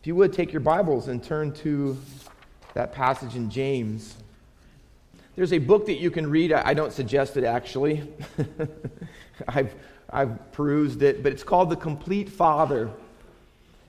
If 0.00 0.06
you 0.06 0.14
would 0.14 0.32
take 0.32 0.50
your 0.50 0.60
Bibles 0.60 1.08
and 1.08 1.22
turn 1.22 1.52
to 1.56 1.94
that 2.72 2.94
passage 2.94 3.36
in 3.36 3.50
James. 3.50 4.16
There's 5.36 5.52
a 5.52 5.58
book 5.58 5.84
that 5.84 6.00
you 6.00 6.10
can 6.10 6.30
read. 6.30 6.54
I 6.54 6.72
don't 6.72 6.90
suggest 6.90 7.36
it 7.36 7.44
actually. 7.44 8.10
I've, 9.48 9.74
I've 10.08 10.52
perused 10.52 11.02
it, 11.02 11.22
but 11.22 11.32
it's 11.32 11.42
called 11.42 11.68
The 11.68 11.76
Complete 11.76 12.30
Father. 12.30 12.88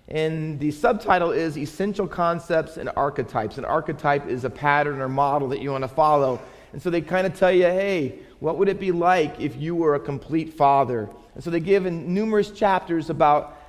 And 0.10 0.60
the 0.60 0.72
subtitle 0.72 1.32
is 1.32 1.58
Essential 1.58 2.10
Concepts 2.10 2.76
and 2.76 2.90
Archetypes. 2.98 3.58
An 3.58 3.64
archetype 3.64 4.28
is 4.28 4.44
a 4.44 4.50
pattern 4.50 5.00
or 5.00 5.08
model 5.08 5.48
that 5.48 5.62
you 5.62 5.72
want 5.72 5.86
to 5.86 5.88
follow. 5.88 6.42
And 6.74 6.82
so 6.82 6.90
they 6.90 7.00
kind 7.00 7.26
of 7.26 7.40
tell 7.40 7.54
you, 7.54 7.64
hey, 7.64 8.20
what 8.42 8.58
would 8.58 8.68
it 8.68 8.82
be 8.82 8.92
like 8.92 9.40
if 9.40 9.56
you 9.56 9.76
were 9.76 9.96
a 9.96 10.00
complete 10.00 10.56
father? 10.56 11.10
And 11.36 11.42
so 11.42 11.50
they 11.50 11.62
give 11.62 11.86
in 11.86 12.14
numerous 12.14 12.52
chapters 12.52 13.10
about 13.10 13.61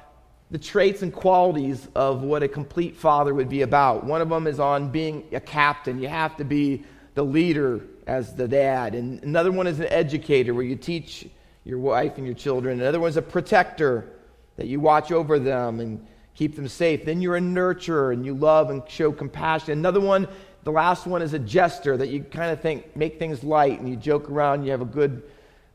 the 0.53 0.59
traits 0.59 1.01
and 1.01 1.15
qualities 1.15 1.89
of 1.95 2.23
what 2.23 2.43
a 2.43 2.49
complete 2.49 2.95
father 2.95 3.33
would 3.33 3.49
be 3.49 3.63
about. 3.63 4.05
One 4.05 4.21
of 4.21 4.29
them 4.29 4.47
is 4.47 4.61
on 4.61 4.91
being 4.91 5.25
a 5.33 5.41
captain. 5.41 5.99
You 5.99 6.09
have 6.09 6.37
to 6.37 6.45
be 6.45 6.85
the 7.15 7.23
leader 7.23 7.81
as 8.07 8.35
the 8.35 8.47
dad. 8.47 8.95
And 8.95 9.23
another 9.23 9.51
one 9.51 9.67
is 9.67 9.81
an 9.81 9.87
educator 9.87 10.53
where 10.53 10.63
you 10.63 10.77
teach 10.77 11.27
your 11.65 11.79
wife 11.79 12.19
and 12.19 12.27
your 12.27 12.35
children. 12.35 12.83
Another 12.83 13.01
one 13.01 13.09
is 13.09 13.17
a 13.17 13.23
protector 13.23 14.11
that 14.57 14.67
you 14.67 14.79
watch 14.79 15.11
over 15.11 15.39
them 15.39 15.81
and 15.81 16.07
keep 16.35 16.55
them 16.55 16.69
safe. 16.69 17.07
Then 17.07 17.23
you're 17.23 17.37
a 17.37 17.41
nurturer 17.41 18.13
and 18.13 18.23
you 18.27 18.35
love 18.35 18.69
and 18.69 18.83
show 18.87 19.11
compassion. 19.11 19.73
Another 19.73 20.01
one, 20.01 20.29
the 20.65 20.73
last 20.73 21.07
one 21.07 21.23
is 21.23 21.33
a 21.33 21.39
jester 21.39 21.97
that 21.97 22.11
you 22.11 22.25
kind 22.25 22.53
of 22.53 22.61
think 22.61 22.95
make 22.95 23.19
things 23.19 23.43
light 23.43 23.81
and 23.81 23.89
you 23.89 23.97
joke 23.97 24.29
around. 24.29 24.67
You 24.67 24.73
have 24.73 24.83
a 24.83 24.85
good 24.85 25.23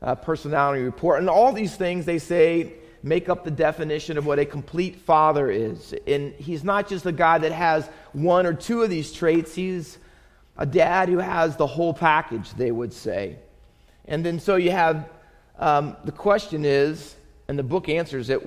uh, 0.02 0.14
personality 0.14 0.84
report. 0.84 1.18
And 1.18 1.28
all 1.28 1.52
these 1.52 1.74
things 1.74 2.04
they 2.04 2.20
say 2.20 2.74
make 3.02 3.28
up 3.28 3.44
the 3.44 3.50
definition 3.50 4.18
of 4.18 4.26
what 4.26 4.38
a 4.38 4.44
complete 4.44 4.96
father 4.96 5.50
is. 5.50 5.94
And 6.06 6.32
he's 6.34 6.64
not 6.64 6.88
just 6.88 7.06
a 7.06 7.12
guy 7.12 7.38
that 7.38 7.52
has 7.52 7.88
one 8.12 8.46
or 8.46 8.54
two 8.54 8.82
of 8.82 8.90
these 8.90 9.12
traits, 9.12 9.54
he's 9.54 9.98
a 10.56 10.66
dad 10.66 11.08
who 11.08 11.18
has 11.18 11.56
the 11.56 11.66
whole 11.66 11.94
package, 11.94 12.50
they 12.54 12.70
would 12.70 12.92
say. 12.92 13.36
And 14.06 14.24
then 14.24 14.40
so 14.40 14.56
you 14.56 14.70
have 14.70 15.08
um, 15.58 15.96
the 16.04 16.12
question 16.12 16.64
is, 16.64 17.16
and 17.48 17.58
the 17.58 17.62
book 17.62 17.88
answers 17.88 18.30
it 18.30 18.40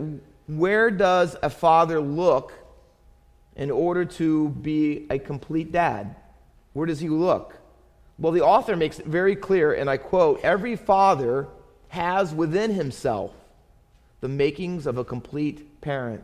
where 0.48 0.92
does 0.92 1.36
a 1.42 1.50
father 1.50 2.00
look 2.00 2.54
in 3.56 3.72
order 3.72 4.06
to 4.06 4.50
be 4.50 5.08
a 5.10 5.20
complete 5.20 5.72
dad? 5.72 6.16
Where 6.74 6.86
does 6.86 7.00
he 7.00 7.10
look? 7.10 7.56
Well, 8.18 8.32
the 8.32 8.42
author 8.42 8.76
makes 8.76 9.00
it 9.00 9.06
very 9.06 9.36
clear, 9.36 9.74
and 9.74 9.90
I 9.90 9.98
quote 9.98 10.42
Every 10.42 10.76
father 10.76 11.48
has 11.90 12.34
within 12.34 12.72
himself 12.72 13.34
the 14.22 14.30
makings 14.30 14.86
of 14.88 14.98
a 14.98 15.04
complete 15.04 15.82
parent. 15.82 16.24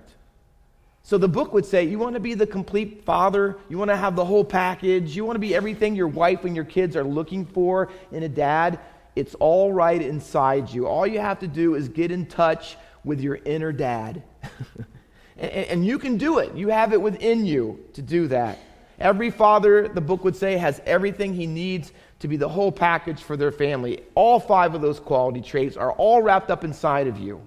So 1.03 1.17
the 1.17 1.27
book 1.27 1.53
would 1.53 1.65
say, 1.65 1.83
You 1.83 1.99
want 1.99 2.15
to 2.15 2.19
be 2.19 2.33
the 2.33 2.47
complete 2.47 3.03
father? 3.03 3.57
You 3.69 3.77
want 3.77 3.91
to 3.91 3.97
have 3.97 4.15
the 4.15 4.25
whole 4.25 4.43
package? 4.43 5.15
You 5.15 5.25
want 5.25 5.35
to 5.35 5.39
be 5.39 5.55
everything 5.55 5.95
your 5.95 6.07
wife 6.07 6.45
and 6.45 6.55
your 6.55 6.65
kids 6.65 6.95
are 6.95 7.03
looking 7.03 7.45
for 7.45 7.89
in 8.11 8.23
a 8.23 8.29
dad? 8.29 8.79
It's 9.15 9.33
all 9.35 9.73
right 9.73 10.01
inside 10.01 10.69
you. 10.69 10.85
All 10.85 11.07
you 11.07 11.19
have 11.19 11.39
to 11.39 11.47
do 11.47 11.75
is 11.75 11.87
get 11.89 12.11
in 12.11 12.25
touch 12.25 12.77
with 13.03 13.19
your 13.19 13.39
inner 13.45 13.71
dad. 13.71 14.21
and, 15.37 15.51
and 15.51 15.85
you 15.85 15.97
can 15.97 16.17
do 16.17 16.39
it. 16.39 16.53
You 16.55 16.67
have 16.69 16.93
it 16.93 17.01
within 17.01 17.45
you 17.45 17.83
to 17.93 18.01
do 18.01 18.27
that. 18.27 18.59
Every 18.99 19.31
father, 19.31 19.87
the 19.87 20.01
book 20.01 20.23
would 20.23 20.35
say, 20.35 20.57
has 20.57 20.81
everything 20.85 21.33
he 21.33 21.47
needs 21.47 21.93
to 22.19 22.27
be 22.27 22.35
the 22.35 22.49
whole 22.49 22.71
package 22.71 23.21
for 23.21 23.37
their 23.37 23.51
family. 23.51 24.03
All 24.13 24.39
five 24.39 24.75
of 24.75 24.81
those 24.81 24.99
quality 24.99 25.41
traits 25.41 25.77
are 25.77 25.93
all 25.93 26.21
wrapped 26.21 26.51
up 26.51 26.63
inside 26.63 27.07
of 27.07 27.17
you. 27.17 27.41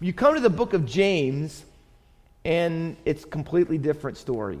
You 0.00 0.12
come 0.12 0.34
to 0.36 0.40
the 0.40 0.48
book 0.48 0.74
of 0.74 0.86
James, 0.86 1.64
and 2.44 2.96
it's 3.04 3.24
a 3.24 3.26
completely 3.26 3.78
different 3.78 4.16
story. 4.16 4.60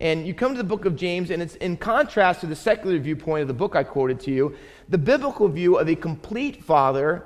And 0.00 0.26
you 0.26 0.34
come 0.34 0.50
to 0.50 0.58
the 0.58 0.64
book 0.64 0.84
of 0.84 0.96
James, 0.96 1.30
and 1.30 1.40
it's 1.40 1.54
in 1.56 1.76
contrast 1.76 2.40
to 2.40 2.48
the 2.48 2.56
secular 2.56 2.98
viewpoint 2.98 3.42
of 3.42 3.48
the 3.48 3.54
book 3.54 3.76
I 3.76 3.84
quoted 3.84 4.18
to 4.20 4.32
you. 4.32 4.56
The 4.88 4.98
biblical 4.98 5.46
view 5.48 5.78
of 5.78 5.88
a 5.88 5.94
complete 5.94 6.64
father 6.64 7.24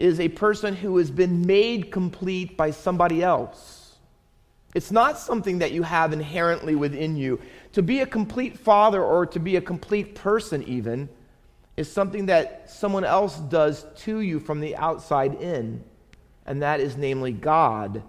is 0.00 0.18
a 0.18 0.30
person 0.30 0.74
who 0.74 0.96
has 0.96 1.12
been 1.12 1.46
made 1.46 1.92
complete 1.92 2.56
by 2.56 2.72
somebody 2.72 3.22
else. 3.22 3.98
It's 4.74 4.90
not 4.90 5.18
something 5.18 5.58
that 5.60 5.70
you 5.70 5.84
have 5.84 6.12
inherently 6.12 6.74
within 6.74 7.16
you. 7.16 7.40
To 7.74 7.82
be 7.82 8.00
a 8.00 8.06
complete 8.06 8.58
father 8.58 9.00
or 9.00 9.26
to 9.26 9.38
be 9.38 9.54
a 9.54 9.60
complete 9.60 10.16
person, 10.16 10.64
even, 10.64 11.08
is 11.76 11.90
something 11.90 12.26
that 12.26 12.68
someone 12.68 13.04
else 13.04 13.36
does 13.38 13.86
to 13.98 14.20
you 14.20 14.40
from 14.40 14.58
the 14.58 14.74
outside 14.74 15.40
in 15.40 15.84
and 16.46 16.62
that 16.62 16.80
is 16.80 16.96
namely 16.96 17.32
God. 17.32 18.02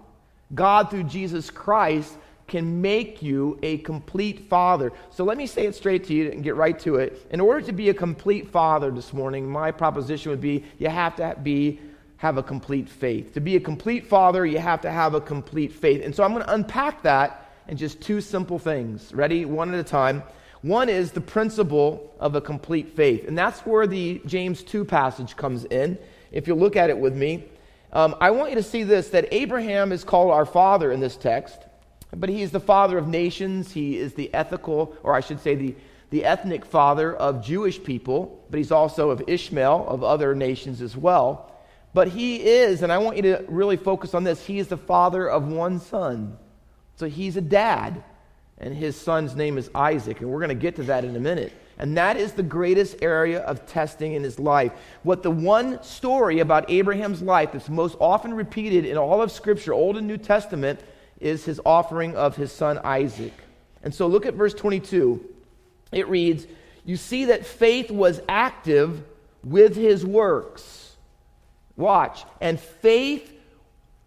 God, 0.54 0.90
through 0.90 1.04
Jesus 1.04 1.50
Christ, 1.50 2.16
can 2.46 2.82
make 2.82 3.22
you 3.22 3.58
a 3.62 3.78
complete 3.78 4.48
father. 4.48 4.92
So 5.10 5.24
let 5.24 5.38
me 5.38 5.46
say 5.46 5.66
it 5.66 5.74
straight 5.74 6.04
to 6.04 6.14
you 6.14 6.30
and 6.30 6.44
get 6.44 6.56
right 6.56 6.78
to 6.80 6.96
it. 6.96 7.26
In 7.30 7.40
order 7.40 7.62
to 7.62 7.72
be 7.72 7.88
a 7.88 7.94
complete 7.94 8.48
father 8.48 8.90
this 8.90 9.12
morning, 9.12 9.48
my 9.48 9.70
proposition 9.70 10.30
would 10.30 10.40
be 10.40 10.64
you 10.78 10.88
have 10.88 11.16
to 11.16 11.36
be 11.42 11.80
have 12.18 12.38
a 12.38 12.42
complete 12.42 12.88
faith. 12.88 13.34
To 13.34 13.40
be 13.40 13.56
a 13.56 13.60
complete 13.60 14.06
father, 14.06 14.46
you 14.46 14.58
have 14.58 14.80
to 14.82 14.90
have 14.90 15.14
a 15.14 15.20
complete 15.20 15.72
faith. 15.72 16.02
And 16.02 16.14
so 16.14 16.22
I'm 16.22 16.32
going 16.32 16.44
to 16.44 16.54
unpack 16.54 17.02
that 17.02 17.50
in 17.68 17.76
just 17.76 18.00
two 18.00 18.20
simple 18.20 18.58
things. 18.58 19.12
Ready? 19.12 19.44
One 19.44 19.74
at 19.74 19.80
a 19.80 19.84
time. 19.84 20.22
One 20.62 20.88
is 20.88 21.12
the 21.12 21.20
principle 21.20 22.14
of 22.18 22.34
a 22.34 22.40
complete 22.40 22.96
faith. 22.96 23.28
And 23.28 23.36
that's 23.36 23.60
where 23.60 23.86
the 23.86 24.22
James 24.24 24.62
2 24.62 24.86
passage 24.86 25.36
comes 25.36 25.66
in. 25.66 25.98
If 26.32 26.48
you 26.48 26.54
look 26.54 26.76
at 26.76 26.88
it 26.88 26.96
with 26.96 27.14
me, 27.14 27.44
um, 27.94 28.16
I 28.20 28.32
want 28.32 28.50
you 28.50 28.56
to 28.56 28.62
see 28.62 28.82
this 28.82 29.08
that 29.10 29.28
Abraham 29.32 29.92
is 29.92 30.04
called 30.04 30.32
our 30.32 30.44
father 30.44 30.92
in 30.92 31.00
this 31.00 31.16
text, 31.16 31.58
but 32.12 32.28
he 32.28 32.42
is 32.42 32.50
the 32.50 32.60
father 32.60 32.98
of 32.98 33.08
nations. 33.08 33.72
He 33.72 33.96
is 33.96 34.14
the 34.14 34.32
ethical, 34.34 34.96
or 35.02 35.14
I 35.14 35.20
should 35.20 35.40
say, 35.40 35.54
the, 35.54 35.74
the 36.10 36.24
ethnic 36.24 36.64
father 36.64 37.14
of 37.14 37.44
Jewish 37.44 37.82
people, 37.82 38.44
but 38.50 38.58
he's 38.58 38.72
also 38.72 39.10
of 39.10 39.22
Ishmael, 39.26 39.86
of 39.88 40.04
other 40.04 40.34
nations 40.34 40.82
as 40.82 40.96
well. 40.96 41.52
But 41.92 42.08
he 42.08 42.36
is, 42.36 42.82
and 42.82 42.92
I 42.92 42.98
want 42.98 43.16
you 43.16 43.22
to 43.22 43.44
really 43.48 43.76
focus 43.76 44.14
on 44.14 44.24
this, 44.24 44.44
he 44.44 44.58
is 44.58 44.68
the 44.68 44.76
father 44.76 45.28
of 45.28 45.46
one 45.46 45.78
son. 45.78 46.36
So 46.96 47.06
he's 47.06 47.36
a 47.36 47.40
dad, 47.40 48.02
and 48.58 48.74
his 48.74 49.00
son's 49.00 49.36
name 49.36 49.58
is 49.58 49.70
Isaac, 49.74 50.20
and 50.20 50.28
we're 50.28 50.40
going 50.40 50.48
to 50.48 50.54
get 50.54 50.76
to 50.76 50.82
that 50.84 51.04
in 51.04 51.14
a 51.14 51.20
minute. 51.20 51.52
And 51.78 51.96
that 51.96 52.16
is 52.16 52.32
the 52.32 52.42
greatest 52.42 52.96
area 53.02 53.40
of 53.40 53.66
testing 53.66 54.14
in 54.14 54.22
his 54.22 54.38
life. 54.38 54.72
What 55.02 55.22
the 55.22 55.30
one 55.30 55.82
story 55.82 56.40
about 56.40 56.70
Abraham's 56.70 57.22
life 57.22 57.52
that's 57.52 57.68
most 57.68 57.96
often 58.00 58.32
repeated 58.34 58.84
in 58.84 58.96
all 58.96 59.20
of 59.20 59.32
Scripture, 59.32 59.72
Old 59.72 59.96
and 59.96 60.06
New 60.06 60.18
Testament, 60.18 60.80
is 61.20 61.44
his 61.44 61.60
offering 61.64 62.16
of 62.16 62.36
his 62.36 62.52
son 62.52 62.78
Isaac. 62.84 63.32
And 63.82 63.94
so 63.94 64.06
look 64.06 64.26
at 64.26 64.34
verse 64.34 64.54
22. 64.54 65.24
It 65.92 66.08
reads, 66.08 66.46
You 66.84 66.96
see 66.96 67.26
that 67.26 67.44
faith 67.44 67.90
was 67.90 68.20
active 68.28 69.02
with 69.42 69.76
his 69.76 70.06
works. 70.06 70.96
Watch. 71.76 72.24
And 72.40 72.58
faith, 72.58 73.32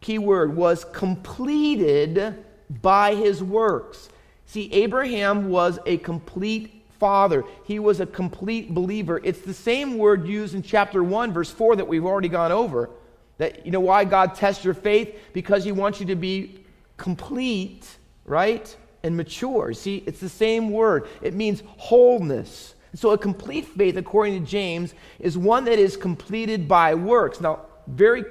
keyword, 0.02 0.56
was 0.56 0.86
completed 0.86 2.44
by 2.82 3.16
his 3.16 3.44
works. 3.44 4.10
See, 4.46 4.72
Abraham 4.72 5.50
was 5.50 5.80
a 5.86 5.98
complete 5.98 6.77
father. 7.00 7.44
He 7.66 7.80
was 7.80 8.00
a 8.00 8.06
complete 8.06 8.74
believer. 8.74 9.20
It's 9.24 9.40
the 9.40 9.54
same 9.54 9.98
word 9.98 10.28
used 10.28 10.56
in 10.56 10.64
chapter 10.64 11.04
1, 11.04 11.34
verse 11.34 11.52
4 11.52 11.78
that 11.78 11.88
we've 11.88 12.06
already 12.06 12.30
gone 12.30 12.52
over. 12.52 12.90
That, 13.38 13.66
you 13.66 13.72
know, 13.72 13.80
why 13.80 14.04
God 14.04 14.36
tests 14.36 14.66
your 14.66 14.74
faith? 14.74 15.16
Because 15.34 15.64
He 15.64 15.72
wants 15.72 16.00
you 16.00 16.08
to 16.08 16.16
be 16.16 16.64
complete, 16.98 17.88
right? 18.26 18.76
And 19.04 19.16
mature. 19.16 19.74
See, 19.74 20.04
it's 20.08 20.20
the 20.20 20.30
same 20.30 20.70
word. 20.72 21.08
It 21.22 21.34
means 21.34 21.62
wholeness. 21.78 22.74
So 22.96 23.12
a 23.12 23.18
complete 23.18 23.66
faith, 23.66 23.96
according 23.96 24.44
to 24.44 24.50
James, 24.50 24.94
is 25.20 25.38
one 25.38 25.66
that 25.66 25.78
is 25.78 25.96
completed 25.96 26.68
by 26.68 26.96
works. 26.96 27.40
Now, 27.40 27.62
very, 27.86 28.26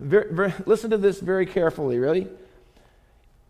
very, 0.00 0.32
very 0.32 0.54
listen 0.66 0.90
to 0.90 0.98
this 0.98 1.20
very 1.20 1.46
carefully, 1.46 1.98
really. 1.98 2.26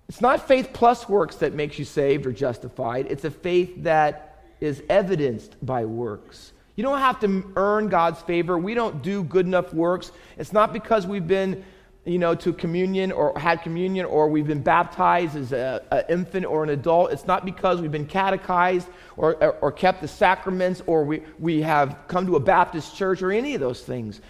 It's 0.09 0.21
not 0.21 0.47
faith 0.49 0.71
plus 0.73 1.09
works 1.09 1.37
that 1.37 1.55
makes 1.55 1.79
you 1.79 1.85
saved 1.85 2.27
or 2.27 2.33
justified. 2.33 3.07
It's 3.09 3.25
a 3.25 3.31
faith 3.31 3.85
that 3.85 4.30
is 4.61 4.83
evidenced 4.89 5.57
by 5.65 5.85
works. 5.85 6.53
You 6.77 6.85
don't 6.85 6.99
have 6.99 7.21
to 7.21 7.45
earn 7.57 7.89
God's 7.89 8.23
favor. 8.23 8.59
We 8.59 8.75
don't 8.75 9.03
do 9.03 9.23
good 9.23 9.47
enough 9.47 9.75
works. 9.75 10.13
It's 10.39 10.53
not 10.53 10.73
because 10.73 11.07
we've 11.07 11.27
been, 11.27 11.63
you 12.07 12.19
know, 12.19 12.35
to 12.37 12.53
communion 12.53 13.13
or 13.13 13.39
had 13.39 13.63
communion 13.63 14.07
or 14.07 14.29
we've 14.29 14.47
been 14.47 14.63
baptized 14.63 15.37
as 15.37 15.53
an 15.53 16.05
infant 16.09 16.47
or 16.47 16.65
an 16.65 16.71
adult. 16.71 17.13
It's 17.13 17.27
not 17.27 17.45
because 17.45 17.83
we've 17.83 17.93
been 17.93 18.07
catechized 18.07 18.89
or, 19.17 19.35
or, 19.43 19.53
or 19.61 19.73
kept 19.73 20.01
the 20.01 20.09
sacraments 20.09 20.83
or 20.87 21.05
we, 21.05 21.23
we 21.39 21.61
have 21.63 21.99
come 22.09 22.27
to 22.27 22.37
a 22.37 22.41
Baptist 22.41 22.97
church 22.97 23.21
or 23.21 23.31
any 23.31 23.55
of 23.55 23.61
those 23.61 23.83
things. 23.83 24.21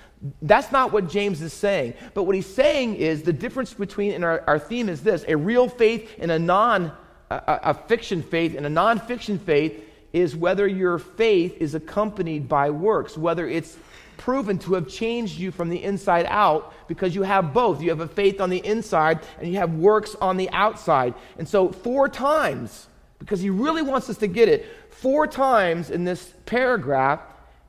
That's 0.43 0.73
not 0.73 0.93
what 0.93 1.09
James 1.09 1.41
is 1.43 1.53
saying. 1.53 1.95
But 2.15 2.25
what 2.25 2.35
he's 2.35 2.53
saying 2.53 2.97
is 2.97 3.23
the 3.23 3.33
difference 3.33 3.73
between, 3.73 4.13
and 4.13 4.25
our, 4.25 4.43
our 4.47 4.59
theme 4.59 4.89
is 4.89 5.03
this 5.03 5.25
a 5.29 5.37
real 5.37 5.69
faith 5.69 6.11
and 6.19 6.31
a 6.31 6.39
non, 6.39 6.93
a, 7.31 7.61
a 7.63 7.75
fiction 7.75 8.23
faith 8.23 8.57
and 8.57 8.67
a 8.67 8.71
non 8.71 8.99
fiction 8.99 9.39
faith 9.39 9.85
is 10.13 10.35
whether 10.35 10.67
your 10.67 10.99
faith 10.99 11.57
is 11.61 11.75
accompanied 11.75 12.49
by 12.49 12.71
works, 12.71 13.17
whether 13.17 13.49
it's 13.49 13.77
proven 14.17 14.59
to 14.59 14.75
have 14.75 14.87
changed 14.87 15.39
you 15.39 15.51
from 15.51 15.69
the 15.71 15.83
inside 15.83 16.27
out 16.29 16.75
because 16.89 17.15
you 17.15 17.23
have 17.23 17.55
both. 17.55 17.81
You 17.81 17.91
have 17.91 18.01
a 18.01 18.09
faith 18.09 18.41
on 18.41 18.51
the 18.51 18.65
inside 18.65 19.21
and 19.39 19.51
you 19.51 19.59
have 19.59 19.73
works 19.75 20.15
on 20.21 20.37
the 20.37 20.51
outside. 20.51 21.15
And 21.39 21.49
so, 21.49 21.71
four 21.71 22.09
times, 22.09 22.87
because 23.19 23.41
he 23.41 23.51
really 23.51 23.83
wants 23.83 24.11
us 24.11 24.19
to 24.19 24.27
get 24.27 24.49
it, 24.49 24.67
four 24.91 25.27
times 25.27 25.91
in 25.91 26.05
this 26.05 26.33
paragraph, 26.45 27.21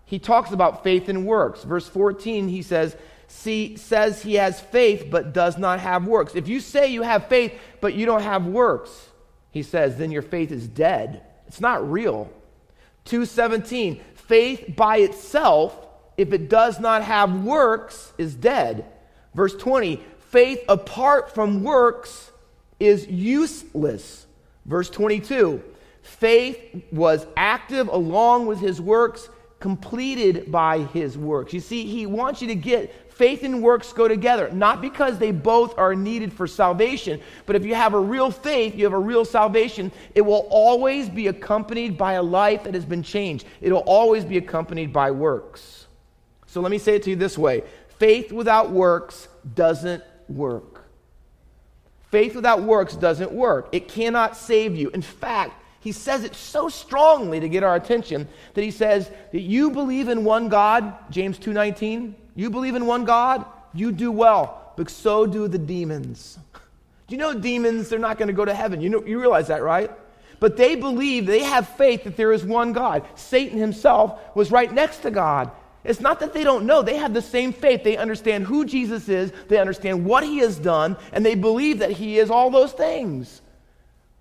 he 0.06 0.20
talks 0.20 0.52
about 0.52 0.84
faith 0.84 1.08
and 1.08 1.26
works. 1.26 1.64
Verse 1.64 1.88
14, 1.88 2.50
he 2.50 2.62
says, 2.62 2.98
See, 3.28 3.78
says 3.78 4.22
he 4.22 4.34
has 4.36 4.60
faith 4.60 5.08
but 5.10 5.32
does 5.32 5.58
not 5.58 5.80
have 5.80 6.06
works. 6.06 6.36
If 6.36 6.50
you 6.50 6.60
say 6.60 6.92
you 6.92 7.02
have 7.02 7.28
faith 7.28 7.54
but 7.80 7.94
you 7.94 8.06
don't 8.06 8.24
have 8.24 8.46
works, 8.46 9.08
he 9.52 9.64
says, 9.64 9.98
then 9.98 10.12
your 10.12 10.22
faith 10.22 10.52
is 10.52 10.68
dead. 10.68 11.22
It's 11.52 11.60
not 11.60 11.92
real. 11.92 12.32
217, 13.04 14.00
faith 14.14 14.74
by 14.74 15.00
itself, 15.00 15.86
if 16.16 16.32
it 16.32 16.48
does 16.48 16.80
not 16.80 17.04
have 17.04 17.44
works, 17.44 18.14
is 18.18 18.36
dead. 18.36 18.86
Verse 19.36 19.54
20, 19.58 20.02
faith 20.30 20.64
apart 20.70 21.36
from 21.36 21.62
works 21.62 22.32
is 22.80 23.06
useless. 23.06 24.28
Verse 24.66 24.90
22, 24.90 25.62
faith 26.04 26.58
was 26.90 27.28
active 27.36 27.90
along 27.90 28.46
with 28.46 28.62
his 28.62 28.80
works, 28.80 29.28
completed 29.60 30.54
by 30.54 30.84
his 30.94 31.18
works. 31.18 31.52
You 31.52 31.60
see, 31.60 31.86
he 31.86 32.06
wants 32.06 32.42
you 32.42 32.48
to 32.48 32.56
get 32.56 33.11
faith 33.22 33.44
and 33.44 33.62
works 33.62 33.94
go 33.94 34.08
together, 34.08 34.50
not 34.50 34.82
because 34.82 35.20
they 35.20 35.32
both 35.32 35.78
are 35.78 35.94
needed 35.94 36.34
for 36.34 36.48
salvation, 36.48 37.22
but 37.46 37.56
if 37.56 37.64
you 37.64 37.76
have 37.76 37.94
a 37.94 38.00
real 38.00 38.32
faith, 38.32 38.74
you 38.74 38.84
have 38.84 38.94
a 38.94 38.98
real 38.98 39.24
salvation, 39.24 39.92
it 40.16 40.22
will 40.22 40.48
always 40.50 41.08
be 41.08 41.28
accompanied 41.28 42.00
by 42.00 42.14
a 42.14 42.24
life 42.24 42.64
that 42.64 42.74
has 42.74 42.84
been 42.84 43.04
changed. 43.04 43.46
It'll 43.62 43.84
always 43.86 44.26
be 44.26 44.38
accompanied 44.38 44.92
by 44.92 45.12
works. 45.12 45.86
So 46.48 46.62
let 46.62 46.72
me 46.72 46.80
say 46.80 46.96
it 46.96 47.04
to 47.04 47.12
you 47.12 47.16
this 47.16 47.38
way 47.38 47.62
faith 48.00 48.32
without 48.32 48.72
works 48.72 49.28
doesn't 49.54 50.04
work. 50.28 50.86
Faith 52.10 52.34
without 52.34 52.64
works 52.64 52.96
doesn't 52.96 53.32
work. 53.32 53.70
It 53.72 53.88
cannot 53.88 54.36
save 54.36 54.76
you. 54.76 54.90
In 54.90 55.04
fact, 55.04 55.54
he 55.80 55.92
says 55.92 56.24
it 56.24 56.34
so 56.34 56.70
strongly 56.70 57.40
to 57.40 57.48
get 57.48 57.62
our 57.62 57.76
attention 57.76 58.28
that 58.56 58.64
he 58.64 58.72
says 58.72 59.12
that 59.32 59.42
you 59.42 59.70
believe 59.70 60.08
in 60.10 60.24
one 60.24 60.50
God, 60.50 60.96
James 61.12 61.38
2:19, 61.38 62.16
you 62.36 62.50
believe 62.50 62.76
in 62.76 62.86
one 62.86 63.06
God? 63.06 63.46
You 63.74 63.92
do 63.92 64.12
well, 64.12 64.74
but 64.78 64.90
so 64.90 65.26
do 65.26 65.48
the 65.48 65.58
demons. 65.58 66.38
Do 67.08 67.16
you 67.16 67.18
know 67.18 67.34
demons, 67.34 67.90
they're 67.90 68.00
not 68.00 68.18
going 68.18 68.28
to 68.28 68.34
go 68.34 68.46
to 68.46 68.54
heaven? 68.54 68.82
You, 68.82 68.90
know, 68.90 69.06
you 69.06 69.20
realize 69.20 69.48
that, 69.48 69.64
right? 69.64 69.92
But 70.40 70.58
they 70.58 70.76
believe, 70.76 71.26
they 71.26 71.44
have 71.44 71.68
faith 71.70 72.06
that 72.06 72.18
there 72.18 72.32
is 72.32 72.44
one 72.44 72.74
God. 72.74 73.06
Satan 73.16 73.60
himself 73.60 74.20
was 74.36 74.52
right 74.52 74.72
next 74.72 75.00
to 75.00 75.12
God. 75.12 75.52
It's 75.84 76.00
not 76.00 76.20
that 76.20 76.34
they 76.34 76.44
don't 76.44 76.66
know, 76.66 76.82
they 76.82 76.98
have 76.98 77.14
the 77.14 77.22
same 77.22 77.54
faith. 77.54 77.84
They 77.84 77.98
understand 77.98 78.46
who 78.46 78.66
Jesus 78.66 79.10
is, 79.10 79.32
they 79.48 79.58
understand 79.58 80.06
what 80.06 80.24
he 80.24 80.40
has 80.40 80.58
done, 80.58 80.96
and 81.12 81.26
they 81.26 81.36
believe 81.36 81.80
that 81.80 81.92
he 81.92 82.18
is 82.18 82.30
all 82.30 82.50
those 82.50 82.72
things. 82.72 83.42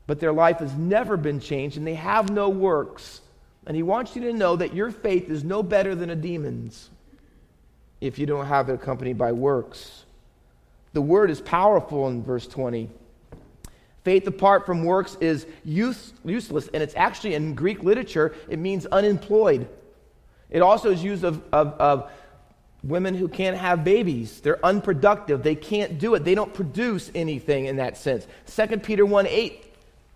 But 0.06 0.20
their 0.20 0.32
life 0.32 0.58
has 0.58 0.74
never 0.74 1.16
been 1.16 1.38
changed, 1.38 1.76
and 1.76 1.86
they 1.86 1.94
have 1.94 2.30
no 2.30 2.48
works. 2.48 3.20
And 3.66 3.76
he 3.76 3.82
wants 3.82 4.16
you 4.16 4.22
to 4.22 4.32
know 4.32 4.56
that 4.56 4.74
your 4.74 4.90
faith 4.90 5.30
is 5.30 5.44
no 5.44 5.62
better 5.62 5.94
than 5.94 6.10
a 6.10 6.16
demon's 6.16 6.88
if 8.00 8.18
you 8.18 8.26
don't 8.26 8.46
have 8.46 8.68
it 8.68 8.74
accompanied 8.74 9.18
by 9.18 9.32
works. 9.32 10.04
The 10.92 11.02
word 11.02 11.30
is 11.30 11.40
powerful 11.40 12.08
in 12.08 12.22
verse 12.22 12.46
20. 12.46 12.90
Faith 14.02 14.26
apart 14.26 14.64
from 14.64 14.84
works 14.84 15.16
is 15.20 15.46
use, 15.64 16.14
useless, 16.24 16.68
and 16.72 16.82
it's 16.82 16.94
actually 16.96 17.34
in 17.34 17.54
Greek 17.54 17.82
literature, 17.82 18.34
it 18.48 18.58
means 18.58 18.86
unemployed. 18.86 19.68
It 20.48 20.62
also 20.62 20.90
is 20.90 21.04
used 21.04 21.22
of, 21.22 21.42
of, 21.52 21.68
of 21.74 22.10
women 22.82 23.14
who 23.14 23.28
can't 23.28 23.56
have 23.56 23.84
babies. 23.84 24.40
They're 24.40 24.64
unproductive. 24.64 25.42
They 25.42 25.54
can't 25.54 25.98
do 25.98 26.14
it. 26.14 26.24
They 26.24 26.34
don't 26.34 26.52
produce 26.52 27.10
anything 27.14 27.66
in 27.66 27.76
that 27.76 27.98
sense. 27.98 28.26
2 28.46 28.78
Peter 28.78 29.04
1 29.04 29.26
8 29.26 29.69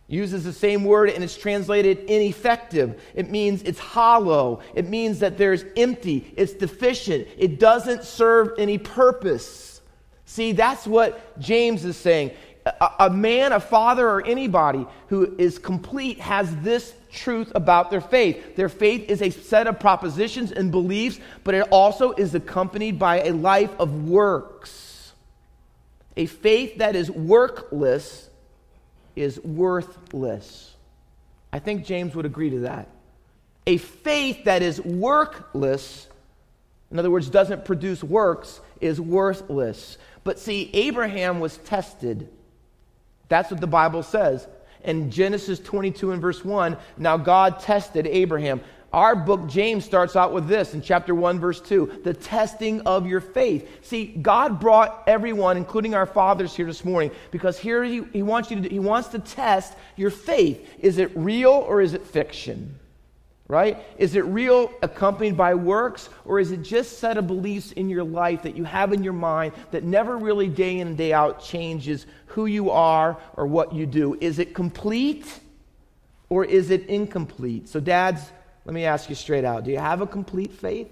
uses 0.06 0.44
the 0.44 0.52
same 0.52 0.84
word 0.84 1.10
and 1.10 1.24
it's 1.24 1.36
translated 1.36 1.98
ineffective. 2.10 3.00
It 3.14 3.30
means 3.30 3.62
it's 3.62 3.78
hollow. 3.78 4.60
It 4.74 4.88
means 4.88 5.20
that 5.20 5.38
there's 5.38 5.64
empty, 5.76 6.32
it's 6.36 6.52
deficient, 6.52 7.28
it 7.38 7.58
doesn't 7.58 8.04
serve 8.04 8.52
any 8.58 8.78
purpose. 8.78 9.80
See, 10.26 10.52
that's 10.52 10.86
what 10.86 11.38
James 11.38 11.84
is 11.84 11.96
saying. 11.96 12.32
A, 12.66 12.90
a, 13.00 13.10
man, 13.10 13.52
a 13.52 13.60
father, 13.60 14.08
or 14.08 14.26
anybody 14.26 14.86
who 15.08 15.34
is 15.36 15.58
complete 15.58 16.18
has 16.20 16.54
this 16.56 16.94
truth 17.12 17.52
about 17.54 17.90
their 17.90 18.00
faith. 18.00 18.56
Their 18.56 18.70
faith 18.70 19.10
is 19.10 19.20
a 19.20 19.28
set 19.28 19.66
of 19.66 19.78
propositions 19.78 20.50
and 20.50 20.70
beliefs, 20.70 21.20
but 21.44 21.54
it 21.54 21.68
also 21.70 22.12
is 22.12 22.34
accompanied 22.34 22.98
by 22.98 23.20
a 23.22 23.32
life 23.32 23.70
of 23.78 24.08
works. 24.08 25.12
A 26.16 26.24
faith 26.24 26.78
that 26.78 26.96
is 26.96 27.10
workless 27.10 28.30
is 29.16 29.40
worthless. 29.40 30.74
I 31.52 31.58
think 31.58 31.84
James 31.84 32.14
would 32.14 32.26
agree 32.26 32.50
to 32.50 32.60
that. 32.60 32.88
A 33.66 33.76
faith 33.78 34.44
that 34.44 34.62
is 34.62 34.80
workless, 34.80 36.08
in 36.90 36.98
other 36.98 37.10
words, 37.10 37.30
doesn't 37.30 37.64
produce 37.64 38.02
works, 38.04 38.60
is 38.80 39.00
worthless. 39.00 39.96
But 40.24 40.38
see, 40.38 40.70
Abraham 40.74 41.40
was 41.40 41.58
tested. 41.58 42.28
That's 43.28 43.50
what 43.50 43.60
the 43.60 43.66
Bible 43.66 44.02
says. 44.02 44.46
In 44.82 45.10
Genesis 45.10 45.58
22 45.60 46.12
and 46.12 46.20
verse 46.20 46.44
1, 46.44 46.76
now 46.98 47.16
God 47.16 47.60
tested 47.60 48.06
Abraham. 48.06 48.60
Our 48.94 49.16
book, 49.16 49.48
James, 49.48 49.84
starts 49.84 50.14
out 50.14 50.32
with 50.32 50.46
this 50.46 50.72
in 50.72 50.80
chapter 50.80 51.16
1, 51.16 51.40
verse 51.40 51.60
2 51.60 52.02
the 52.04 52.14
testing 52.14 52.80
of 52.82 53.08
your 53.08 53.20
faith. 53.20 53.68
See, 53.84 54.06
God 54.06 54.60
brought 54.60 55.02
everyone, 55.08 55.56
including 55.56 55.96
our 55.96 56.06
fathers, 56.06 56.54
here 56.54 56.66
this 56.66 56.84
morning 56.84 57.10
because 57.32 57.58
here 57.58 57.82
he, 57.82 58.04
he, 58.12 58.22
wants, 58.22 58.52
you 58.52 58.62
to, 58.62 58.68
he 58.68 58.78
wants 58.78 59.08
to 59.08 59.18
test 59.18 59.74
your 59.96 60.10
faith. 60.10 60.64
Is 60.78 60.98
it 60.98 61.10
real 61.16 61.50
or 61.50 61.80
is 61.80 61.92
it 61.92 62.06
fiction? 62.06 62.78
Right? 63.48 63.84
Is 63.98 64.14
it 64.14 64.24
real 64.26 64.70
accompanied 64.80 65.36
by 65.36 65.54
works 65.54 66.08
or 66.24 66.38
is 66.38 66.52
it 66.52 66.62
just 66.62 67.00
set 67.00 67.18
of 67.18 67.26
beliefs 67.26 67.72
in 67.72 67.90
your 67.90 68.04
life 68.04 68.44
that 68.44 68.56
you 68.56 68.62
have 68.62 68.92
in 68.92 69.02
your 69.02 69.12
mind 69.12 69.54
that 69.72 69.82
never 69.82 70.16
really 70.16 70.46
day 70.46 70.78
in 70.78 70.86
and 70.86 70.96
day 70.96 71.12
out 71.12 71.42
changes 71.42 72.06
who 72.26 72.46
you 72.46 72.70
are 72.70 73.18
or 73.36 73.48
what 73.48 73.74
you 73.74 73.86
do? 73.86 74.16
Is 74.20 74.38
it 74.38 74.54
complete 74.54 75.40
or 76.28 76.44
is 76.44 76.70
it 76.70 76.86
incomplete? 76.86 77.68
So, 77.68 77.80
dads, 77.80 78.30
let 78.64 78.74
me 78.74 78.84
ask 78.84 79.08
you 79.08 79.14
straight 79.14 79.44
out 79.44 79.64
do 79.64 79.70
you 79.70 79.78
have 79.78 80.00
a 80.00 80.06
complete 80.06 80.52
faith? 80.52 80.90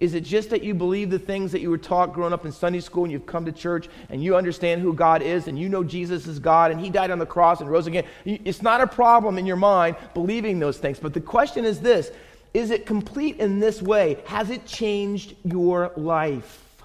Is 0.00 0.14
it 0.14 0.22
just 0.22 0.48
that 0.48 0.64
you 0.64 0.72
believe 0.72 1.10
the 1.10 1.18
things 1.18 1.52
that 1.52 1.60
you 1.60 1.68
were 1.68 1.76
taught 1.76 2.14
growing 2.14 2.32
up 2.32 2.46
in 2.46 2.52
Sunday 2.52 2.80
school 2.80 3.04
and 3.04 3.12
you've 3.12 3.26
come 3.26 3.44
to 3.44 3.52
church 3.52 3.86
and 4.08 4.24
you 4.24 4.34
understand 4.34 4.80
who 4.80 4.94
God 4.94 5.20
is 5.20 5.46
and 5.46 5.58
you 5.58 5.68
know 5.68 5.84
Jesus 5.84 6.26
is 6.26 6.38
God 6.38 6.70
and 6.70 6.80
He 6.80 6.88
died 6.88 7.10
on 7.10 7.18
the 7.18 7.26
cross 7.26 7.60
and 7.60 7.70
rose 7.70 7.86
again? 7.86 8.04
It's 8.24 8.62
not 8.62 8.80
a 8.80 8.86
problem 8.86 9.36
in 9.36 9.44
your 9.44 9.56
mind 9.56 9.96
believing 10.14 10.58
those 10.58 10.78
things. 10.78 10.98
But 10.98 11.12
the 11.12 11.20
question 11.20 11.66
is 11.66 11.80
this 11.80 12.10
Is 12.54 12.70
it 12.70 12.86
complete 12.86 13.36
in 13.36 13.60
this 13.60 13.82
way? 13.82 14.22
Has 14.24 14.48
it 14.48 14.64
changed 14.64 15.36
your 15.44 15.92
life? 15.96 16.82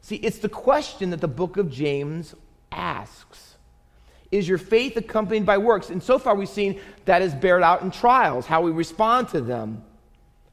See, 0.00 0.16
it's 0.16 0.38
the 0.38 0.48
question 0.48 1.10
that 1.10 1.20
the 1.20 1.28
book 1.28 1.56
of 1.56 1.70
James 1.70 2.34
asks. 2.72 3.53
Is 4.34 4.48
your 4.48 4.58
faith 4.58 4.96
accompanied 4.96 5.46
by 5.46 5.58
works? 5.58 5.90
And 5.90 6.02
so 6.02 6.18
far 6.18 6.34
we've 6.34 6.48
seen 6.48 6.80
that 7.04 7.22
is 7.22 7.32
bared 7.32 7.62
out 7.62 7.82
in 7.82 7.92
trials, 7.92 8.46
how 8.46 8.62
we 8.62 8.72
respond 8.72 9.28
to 9.28 9.40
them. 9.40 9.84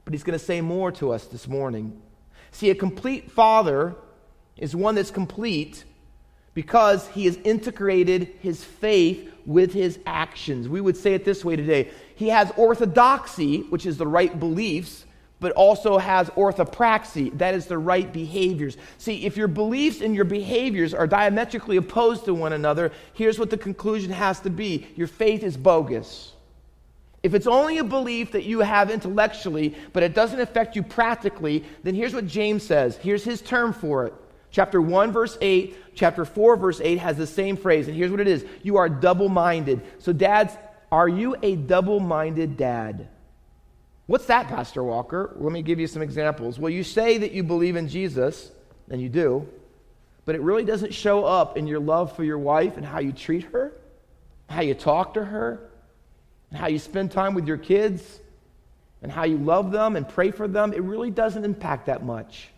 But 0.06 0.14
he's 0.14 0.22
going 0.22 0.38
to 0.38 0.46
say 0.46 0.62
more 0.62 0.92
to 0.94 1.12
us 1.12 1.26
this 1.26 1.48
morning. 1.48 2.00
See, 2.52 2.70
a 2.70 2.76
complete 2.76 3.32
father 3.32 3.96
is 4.56 4.76
one 4.76 4.94
that's 4.94 5.10
complete 5.10 5.84
because 6.54 7.08
he 7.08 7.26
has 7.26 7.38
integrated 7.38 8.32
his 8.42 8.64
faith 8.64 9.34
with 9.48 9.74
his 9.74 9.98
actions. 10.06 10.70
We 10.70 10.80
would 10.80 10.96
say 10.96 11.16
it 11.16 11.26
this 11.26 11.44
way 11.44 11.56
today 11.56 11.90
He 12.14 12.30
has 12.30 12.52
orthodoxy, 12.58 13.62
which 13.62 13.88
is 13.88 13.98
the 13.98 14.06
right 14.06 14.40
beliefs, 14.40 15.06
but 15.42 15.52
also 15.54 15.98
has 15.98 16.30
orthopraxy. 16.30 17.36
That 17.40 17.56
is 17.56 17.66
the 17.66 17.78
right 17.78 18.14
behaviors. 18.14 18.78
See, 19.00 19.26
if 19.26 19.36
your 19.36 19.50
beliefs 19.50 20.00
and 20.00 20.16
your 20.16 20.24
behaviors 20.24 20.94
are 20.94 21.08
diametrically 21.08 21.76
opposed 21.76 22.24
to 22.26 22.34
one 22.34 22.54
another, 22.54 22.94
here's 23.14 23.38
what 23.38 23.50
the 23.50 23.58
conclusion 23.58 24.12
has 24.12 24.40
to 24.42 24.50
be 24.50 24.88
your 24.96 25.08
faith 25.08 25.44
is 25.44 25.58
bogus. 25.58 26.32
If 27.24 27.34
it's 27.34 27.48
only 27.48 27.80
a 27.80 27.84
belief 27.84 28.32
that 28.32 28.46
you 28.46 28.60
have 28.60 28.90
intellectually, 28.90 29.76
but 29.94 30.04
it 30.04 30.14
doesn't 30.14 30.40
affect 30.40 30.76
you 30.76 30.84
practically, 30.84 31.64
then 31.84 31.96
here's 31.96 32.14
what 32.14 32.28
James 32.28 32.64
says. 32.64 32.96
Here's 32.98 33.24
his 33.24 33.42
term 33.42 33.74
for 33.74 34.06
it. 34.06 34.14
Chapter 34.52 34.82
1, 34.82 35.12
verse 35.12 35.38
8, 35.42 35.96
chapter 35.96 36.26
4, 36.26 36.56
verse 36.56 36.82
8 36.84 37.00
has 37.00 37.18
the 37.18 37.28
same 37.28 37.58
phrase. 37.58 37.88
And 37.88 37.98
here's 37.98 38.12
what 38.12 38.20
it 38.20 38.28
is 38.28 38.46
You 38.62 38.78
are 38.78 38.90
double 38.90 39.30
minded. 39.30 39.82
So, 40.00 40.14
dads, 40.14 40.56
are 40.92 41.08
you 41.08 41.36
a 41.42 41.56
double 41.56 42.00
minded 42.00 42.58
dad? 42.58 43.08
What's 44.12 44.26
that, 44.26 44.50
Pastor 44.50 44.84
Walker? 44.84 45.34
Let 45.38 45.54
me 45.54 45.62
give 45.62 45.80
you 45.80 45.88
some 45.88 46.02
examples. 46.02 46.60
Well, 46.60 46.70
you 46.70 46.84
say 46.84 47.20
that 47.20 47.32
you 47.32 47.44
believe 47.44 47.78
in 47.78 47.88
Jesus, 47.88 48.52
and 48.90 49.00
you 49.00 49.08
do, 49.08 49.48
but 50.26 50.36
it 50.36 50.42
really 50.42 50.66
doesn't 50.66 50.94
show 50.94 51.24
up 51.24 51.56
in 51.56 51.66
your 51.66 51.80
love 51.80 52.14
for 52.14 52.26
your 52.26 52.38
wife 52.38 52.76
and 52.76 52.86
how 52.86 53.00
you 53.00 53.14
treat 53.14 53.44
her, 53.54 53.72
how 54.50 54.64
you 54.64 54.74
talk 54.74 55.14
to 55.14 55.24
her, 55.24 55.62
and 56.50 56.60
how 56.60 56.68
you 56.68 56.78
spend 56.78 57.12
time 57.14 57.36
with 57.36 57.48
your 57.48 57.56
kids. 57.56 58.20
and 59.02 59.12
how 59.12 59.24
you 59.24 59.38
love 59.38 59.72
them 59.72 59.96
and 59.96 60.08
pray 60.08 60.32
for 60.32 60.48
them, 60.48 60.74
it 60.74 60.84
really 60.84 61.10
doesn't 61.10 61.44
impact 61.44 61.88
that 61.88 62.04
much. 62.04 62.50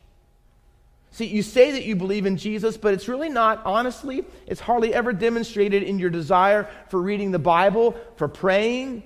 See, 1.12 1.26
you 1.26 1.44
say 1.44 1.72
that 1.72 1.86
you 1.86 1.96
believe 1.96 2.26
in 2.26 2.38
Jesus, 2.38 2.76
but 2.76 2.94
it's 2.94 3.08
really 3.08 3.30
not, 3.30 3.62
honestly, 3.66 4.26
it's 4.48 4.60
hardly 4.60 4.94
ever 4.94 5.14
demonstrated 5.14 5.84
in 5.84 6.00
your 6.00 6.10
desire 6.10 6.68
for 6.90 7.00
reading 7.00 7.32
the 7.32 7.40
Bible, 7.40 7.96
for 8.18 8.28
praying, 8.28 9.04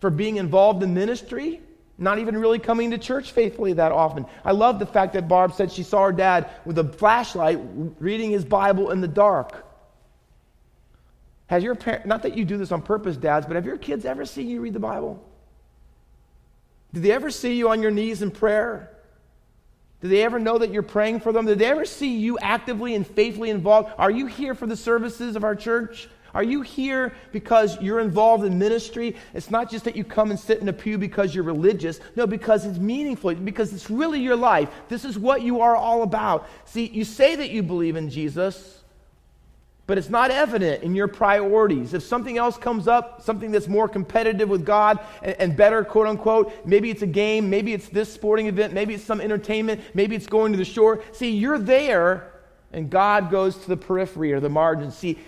for 0.00 0.10
being 0.10 0.38
involved 0.38 0.82
in 0.82 0.94
ministry, 0.94 1.60
not 1.98 2.18
even 2.18 2.36
really 2.36 2.58
coming 2.58 2.90
to 2.90 2.98
church 2.98 3.32
faithfully 3.32 3.74
that 3.74 3.92
often. 3.92 4.26
I 4.44 4.52
love 4.52 4.78
the 4.78 4.86
fact 4.86 5.12
that 5.12 5.28
Barb 5.28 5.52
said 5.52 5.70
she 5.70 5.82
saw 5.82 6.06
her 6.06 6.12
dad 6.12 6.50
with 6.64 6.78
a 6.78 6.84
flashlight 6.84 7.60
reading 7.98 8.30
his 8.30 8.44
Bible 8.44 8.90
in 8.90 9.00
the 9.00 9.08
dark. 9.08 9.66
Has 11.46 11.62
your 11.62 11.74
parent, 11.74 12.06
not 12.06 12.22
that 12.22 12.36
you 12.36 12.44
do 12.44 12.56
this 12.56 12.72
on 12.72 12.82
purpose, 12.82 13.16
dads, 13.16 13.46
but 13.46 13.56
have 13.56 13.66
your 13.66 13.76
kids 13.76 14.04
ever 14.04 14.24
seen 14.24 14.48
you 14.48 14.60
read 14.60 14.72
the 14.72 14.80
Bible? 14.80 15.22
Did 16.94 17.02
they 17.02 17.12
ever 17.12 17.30
see 17.30 17.54
you 17.54 17.68
on 17.70 17.82
your 17.82 17.90
knees 17.90 18.22
in 18.22 18.30
prayer? 18.30 18.90
Did 20.00 20.10
they 20.10 20.22
ever 20.22 20.38
know 20.38 20.58
that 20.58 20.72
you're 20.72 20.82
praying 20.82 21.20
for 21.20 21.32
them? 21.32 21.46
Did 21.46 21.58
they 21.58 21.66
ever 21.66 21.84
see 21.84 22.16
you 22.16 22.38
actively 22.38 22.94
and 22.94 23.06
faithfully 23.06 23.50
involved? 23.50 23.92
Are 23.98 24.10
you 24.10 24.26
here 24.26 24.54
for 24.54 24.66
the 24.66 24.76
services 24.76 25.36
of 25.36 25.44
our 25.44 25.54
church? 25.54 26.08
Are 26.34 26.42
you 26.42 26.62
here 26.62 27.14
because 27.32 27.80
you're 27.80 28.00
involved 28.00 28.44
in 28.44 28.58
ministry? 28.58 29.16
It's 29.34 29.50
not 29.50 29.70
just 29.70 29.84
that 29.84 29.96
you 29.96 30.04
come 30.04 30.30
and 30.30 30.38
sit 30.38 30.60
in 30.60 30.68
a 30.68 30.72
pew 30.72 30.98
because 30.98 31.34
you're 31.34 31.44
religious. 31.44 32.00
No, 32.16 32.26
because 32.26 32.64
it's 32.64 32.78
meaningful, 32.78 33.34
because 33.34 33.72
it's 33.72 33.90
really 33.90 34.20
your 34.20 34.36
life. 34.36 34.70
This 34.88 35.04
is 35.04 35.18
what 35.18 35.42
you 35.42 35.60
are 35.60 35.76
all 35.76 36.02
about. 36.02 36.48
See, 36.64 36.86
you 36.86 37.04
say 37.04 37.36
that 37.36 37.50
you 37.50 37.62
believe 37.62 37.96
in 37.96 38.10
Jesus 38.10 38.82
but 39.86 39.98
it's 39.98 40.08
not 40.08 40.30
evident 40.30 40.82
in 40.82 40.94
your 40.94 41.08
priorities. 41.08 41.92
If 41.92 42.04
something 42.04 42.38
else 42.38 42.56
comes 42.56 42.86
up, 42.86 43.20
something 43.22 43.50
that's 43.50 43.66
more 43.66 43.88
competitive 43.88 44.48
with 44.48 44.64
God 44.64 45.00
and, 45.22 45.34
and, 45.38 45.56
better, 45.56 45.84
quote 45.84 46.06
unquote, 46.06 46.52
maybe 46.64 46.88
it's 46.88 47.02
a 47.02 47.06
game, 47.06 47.50
maybe 47.50 47.72
it's 47.72 47.88
this 47.88 48.12
sporting 48.12 48.46
event, 48.46 48.72
maybe 48.72 48.94
it's 48.94 49.04
some 49.04 49.20
entertainment, 49.20 49.80
maybe 49.92 50.14
it's 50.14 50.26
going 50.26 50.52
to 50.52 50.58
the 50.58 50.64
shore. 50.64 51.02
See, 51.12 51.32
you're 51.32 51.58
there, 51.58 52.32
and 52.72 52.88
God 52.88 53.30
goes 53.30 53.58
to 53.58 53.68
the 53.68 53.76
periphery 53.76 54.32
or 54.32 54.40
the 54.40 54.48
margin. 54.48 54.92
See, 54.92 55.18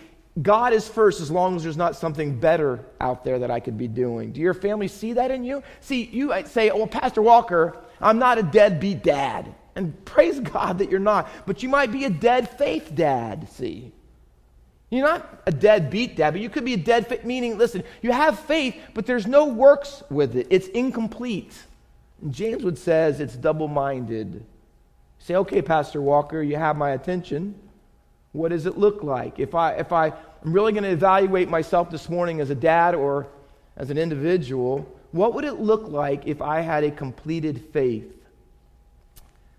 God 0.43 0.73
is 0.73 0.89
first 0.89 1.21
as 1.21 1.31
long 1.31 1.55
as 1.55 1.63
there's 1.63 1.77
not 1.77 1.95
something 1.95 2.39
better 2.39 2.85
out 3.01 3.23
there 3.23 3.39
that 3.39 3.51
I 3.51 3.61
could 3.61 3.79
be 3.79 3.87
doing. 3.87 4.33
Do 4.33 4.41
your 4.41 4.55
family 4.55 4.89
see 4.89 5.13
that 5.13 5.31
in 5.31 5.45
you? 5.45 5.63
See, 5.81 6.05
you 6.05 6.29
might 6.29 6.49
say, 6.49 6.71
well, 6.71 6.89
Pastor 6.89 7.23
Walker, 7.23 7.77
I'm 8.01 8.19
not 8.19 8.39
a 8.39 8.43
deadbeat 8.43 9.05
dad. 9.05 9.55
And 9.77 10.05
praise 10.05 10.41
God 10.41 10.79
that 10.79 10.91
you're 10.91 11.01
not, 11.01 11.29
but 11.47 11.63
you 11.63 11.69
might 11.69 11.93
be 11.93 12.05
a 12.05 12.11
dead 12.11 12.49
faith 12.49 12.93
dad, 12.95 13.49
see. 13.51 13.93
You're 14.91 15.07
not 15.07 15.43
a 15.47 15.53
deadbeat 15.53 16.17
dad, 16.17 16.33
but 16.33 16.41
you 16.41 16.49
could 16.49 16.65
be 16.65 16.75
a 16.75 16.79
dead 16.79 17.09
faith, 17.09 17.25
meaning, 17.25 17.59
listen, 17.59 17.83
you 18.01 18.13
have 18.13 18.39
faith, 18.39 18.77
but 18.93 19.07
there's 19.07 19.27
no 19.27 19.47
works 19.47 20.05
with 20.11 20.37
it. 20.37 20.47
It's 20.51 20.69
incomplete. 20.69 21.53
And 22.23 22.33
James 22.33 22.63
would 22.63 22.79
says 22.79 23.19
it's 23.19 23.35
double-minded. 23.35 24.45
Say, 25.19 25.35
okay, 25.37 25.63
Pastor 25.63 26.01
Walker, 26.01 26.43
you 26.43 26.57
have 26.57 26.77
my 26.77 26.91
attention. 26.91 27.55
What 28.35 28.51
does 28.51 28.67
it 28.67 28.77
look 28.77 29.05
like? 29.05 29.39
If 29.39 29.55
I 29.55 29.75
if 29.75 29.93
I 29.93 30.09
I'm 30.45 30.53
really 30.53 30.73
going 30.73 30.85
to 30.85 30.91
evaluate 30.91 31.49
myself 31.49 31.89
this 31.89 32.11
morning 32.11 32.41
as 32.41 32.51
a 32.51 32.55
dad 32.55 32.95
or 32.95 33.29
as 33.77 33.91
an 33.91 33.97
individual, 33.97 34.87
what 35.13 35.33
would 35.35 35.45
it 35.45 35.55
look 35.55 35.89
like 35.89 36.27
if 36.27 36.43
I 36.43 36.61
had 36.61 36.85
a 36.85 36.91
completed 36.91 37.65
faith? 37.73 38.13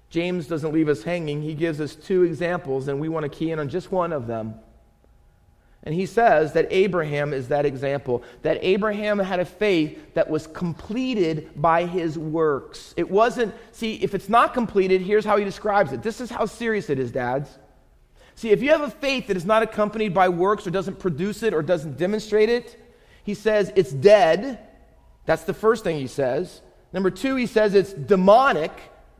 James 0.09 0.45
doesn't 0.45 0.73
leave 0.73 0.89
us 0.89 1.03
hanging. 1.03 1.41
He 1.41 1.55
gives 1.55 1.81
us 1.81 1.95
two 1.95 2.23
examples, 2.23 2.87
and 2.87 2.99
we 2.99 3.09
want 3.09 3.23
to 3.23 3.29
key 3.29 3.51
in 3.51 3.59
on 3.59 3.69
just 3.69 3.91
one 3.91 4.13
of 4.13 4.27
them. 4.27 4.55
And 5.83 5.95
he 5.95 6.05
says 6.05 6.53
that 6.53 6.67
Abraham 6.69 7.33
is 7.33 7.47
that 7.47 7.65
example, 7.65 8.23
that 8.41 8.57
Abraham 8.61 9.19
had 9.19 9.39
a 9.39 9.45
faith 9.45 10.13
that 10.15 10.29
was 10.29 10.47
completed 10.47 11.49
by 11.55 11.85
his 11.85 12.17
works. 12.17 12.93
It 12.97 13.09
wasn't, 13.09 13.55
see, 13.71 13.95
if 13.95 14.13
it's 14.13 14.29
not 14.29 14.53
completed, 14.53 15.01
here's 15.01 15.25
how 15.25 15.37
he 15.37 15.45
describes 15.45 15.93
it. 15.93 16.03
This 16.03 16.21
is 16.21 16.29
how 16.29 16.45
serious 16.45 16.89
it 16.89 16.99
is, 16.99 17.11
dads. 17.11 17.57
See, 18.35 18.51
if 18.51 18.61
you 18.61 18.69
have 18.71 18.81
a 18.81 18.89
faith 18.89 19.27
that 19.27 19.37
is 19.37 19.45
not 19.45 19.63
accompanied 19.63 20.13
by 20.13 20.29
works 20.29 20.67
or 20.67 20.71
doesn't 20.71 20.99
produce 20.99 21.41
it 21.41 21.53
or 21.53 21.61
doesn't 21.61 21.97
demonstrate 21.97 22.49
it, 22.49 22.77
he 23.23 23.33
says 23.33 23.71
it's 23.75 23.91
dead. 23.91 24.59
That's 25.25 25.43
the 25.43 25.53
first 25.53 25.83
thing 25.83 25.97
he 25.97 26.07
says. 26.07 26.61
Number 26.91 27.09
two, 27.09 27.35
he 27.35 27.47
says 27.47 27.73
it's 27.73 27.93
demonic 27.93 28.71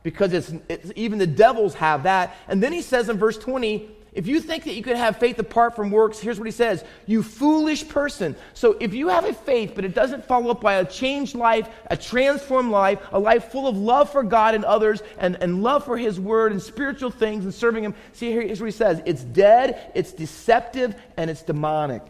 because 0.02 0.32
it's, 0.32 0.52
it's 0.68 0.92
even 0.96 1.18
the 1.18 1.26
devils 1.26 1.74
have 1.74 2.04
that. 2.04 2.36
And 2.46 2.62
then 2.62 2.72
he 2.72 2.82
says 2.82 3.08
in 3.08 3.18
verse 3.18 3.38
20, 3.38 3.90
if 4.16 4.26
you 4.26 4.40
think 4.40 4.64
that 4.64 4.72
you 4.72 4.82
could 4.82 4.96
have 4.96 5.18
faith 5.18 5.38
apart 5.38 5.76
from 5.76 5.90
works, 5.90 6.18
here's 6.18 6.38
what 6.38 6.46
he 6.46 6.52
says 6.52 6.82
You 7.04 7.22
foolish 7.22 7.86
person. 7.86 8.34
So 8.54 8.76
if 8.80 8.94
you 8.94 9.08
have 9.08 9.26
a 9.26 9.34
faith, 9.34 9.72
but 9.74 9.84
it 9.84 9.94
doesn't 9.94 10.24
follow 10.24 10.50
up 10.50 10.62
by 10.62 10.76
a 10.76 10.84
changed 10.86 11.34
life, 11.34 11.68
a 11.90 11.98
transformed 11.98 12.70
life, 12.70 12.98
a 13.12 13.18
life 13.18 13.52
full 13.52 13.68
of 13.68 13.76
love 13.76 14.10
for 14.10 14.22
God 14.22 14.54
and 14.54 14.64
others, 14.64 15.02
and, 15.18 15.36
and 15.42 15.62
love 15.62 15.84
for 15.84 15.98
his 15.98 16.18
word 16.18 16.50
and 16.50 16.62
spiritual 16.62 17.10
things 17.10 17.44
and 17.44 17.52
serving 17.52 17.84
him, 17.84 17.94
see, 18.14 18.32
here's 18.32 18.58
what 18.58 18.66
he 18.66 18.72
says 18.72 19.02
it's 19.04 19.22
dead, 19.22 19.92
it's 19.94 20.12
deceptive, 20.12 20.94
and 21.18 21.28
it's 21.28 21.42
demonic. 21.42 22.02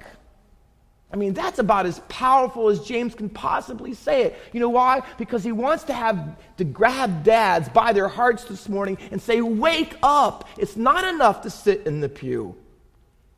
I 1.16 1.18
mean, 1.18 1.32
that's 1.32 1.58
about 1.58 1.86
as 1.86 2.00
powerful 2.10 2.68
as 2.68 2.80
James 2.80 3.14
can 3.14 3.30
possibly 3.30 3.94
say 3.94 4.24
it. 4.24 4.38
You 4.52 4.60
know 4.60 4.68
why? 4.68 5.00
Because 5.16 5.42
he 5.42 5.50
wants 5.50 5.84
to 5.84 5.94
have 5.94 6.36
to 6.58 6.64
grab 6.64 7.24
dads 7.24 7.70
by 7.70 7.94
their 7.94 8.06
hearts 8.06 8.44
this 8.44 8.68
morning 8.68 8.98
and 9.10 9.22
say, 9.22 9.40
Wake 9.40 9.96
up! 10.02 10.46
It's 10.58 10.76
not 10.76 11.04
enough 11.04 11.40
to 11.44 11.48
sit 11.48 11.86
in 11.86 12.00
the 12.00 12.08
pew. 12.10 12.54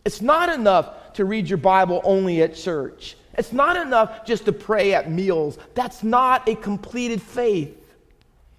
It's 0.05 0.21
not 0.21 0.49
enough 0.49 1.13
to 1.13 1.25
read 1.25 1.49
your 1.49 1.59
Bible 1.59 2.01
only 2.03 2.43
at 2.43 2.57
church. 2.57 3.17
It's 3.35 3.53
not 3.53 3.77
enough 3.77 4.27
just 4.27 4.47
to 4.47 4.53
pray 4.53 4.95
at 4.95 5.09
meals. 5.09 5.57
That's 5.77 6.03
not 6.03 6.49
a 6.49 6.57
completed 6.57 7.23
faith. 7.23 7.77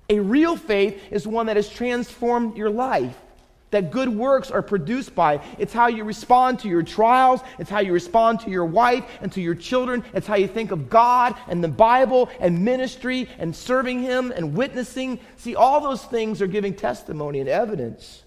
A 0.09 0.21
real 0.21 0.55
faith 0.55 0.97
is 1.11 1.27
one 1.27 1.47
that 1.47 1.57
has 1.57 1.67
transformed 1.67 2.55
your 2.55 2.69
life 2.69 3.17
that 3.71 3.91
good 3.91 4.09
works 4.09 4.51
are 4.51 4.61
produced 4.61 5.15
by. 5.15 5.41
It's 5.57 5.73
how 5.73 5.88
you 5.88 6.03
respond 6.03 6.59
to 6.59 6.67
your 6.67 6.83
trials, 6.83 7.41
it's 7.57 7.69
how 7.69 7.79
you 7.79 7.93
respond 7.93 8.41
to 8.41 8.49
your 8.49 8.65
wife 8.65 9.05
and 9.21 9.31
to 9.33 9.41
your 9.41 9.55
children, 9.55 10.03
it's 10.13 10.27
how 10.27 10.35
you 10.35 10.47
think 10.47 10.71
of 10.71 10.89
God 10.89 11.35
and 11.47 11.63
the 11.63 11.67
Bible 11.67 12.29
and 12.39 12.63
ministry 12.63 13.29
and 13.38 13.55
serving 13.55 14.01
Him 14.01 14.31
and 14.35 14.55
witnessing. 14.55 15.19
See, 15.38 15.55
all 15.55 15.81
those 15.81 16.03
things 16.03 16.41
are 16.41 16.47
giving 16.47 16.73
testimony 16.73 17.39
and 17.39 17.49
evidence 17.49 18.23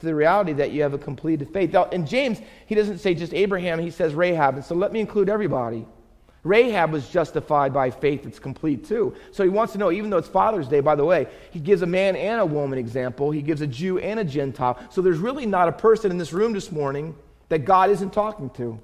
to 0.00 0.06
the 0.06 0.14
reality 0.14 0.52
that 0.54 0.72
you 0.72 0.82
have 0.82 0.94
a 0.94 0.98
completed 0.98 1.50
faith. 1.52 1.72
Now, 1.72 1.84
in 1.84 2.06
James, 2.06 2.40
he 2.66 2.74
doesn't 2.74 2.98
say 2.98 3.14
just 3.14 3.32
Abraham, 3.32 3.78
he 3.78 3.90
says 3.90 4.14
Rahab. 4.14 4.56
And 4.56 4.64
so 4.64 4.74
let 4.74 4.92
me 4.92 5.00
include 5.00 5.28
everybody. 5.28 5.86
Rahab 6.44 6.92
was 6.92 7.08
justified 7.08 7.72
by 7.72 7.90
faith 7.90 8.22
that's 8.22 8.38
complete 8.38 8.86
too. 8.86 9.14
So 9.32 9.42
he 9.42 9.48
wants 9.48 9.72
to 9.72 9.78
know, 9.78 9.90
even 9.90 10.10
though 10.10 10.18
it's 10.18 10.28
Father's 10.28 10.68
Day, 10.68 10.80
by 10.80 10.94
the 10.94 11.04
way, 11.04 11.26
he 11.50 11.58
gives 11.58 11.80
a 11.80 11.86
man 11.86 12.14
and 12.16 12.40
a 12.40 12.46
woman 12.46 12.78
example. 12.78 13.30
He 13.30 13.40
gives 13.40 13.62
a 13.62 13.66
Jew 13.66 13.98
and 13.98 14.20
a 14.20 14.24
Gentile. 14.24 14.78
So 14.90 15.00
there's 15.00 15.18
really 15.18 15.46
not 15.46 15.68
a 15.68 15.72
person 15.72 16.10
in 16.10 16.18
this 16.18 16.34
room 16.34 16.52
this 16.52 16.70
morning 16.70 17.16
that 17.48 17.60
God 17.60 17.90
isn't 17.90 18.12
talking 18.12 18.50
to. 18.50 18.78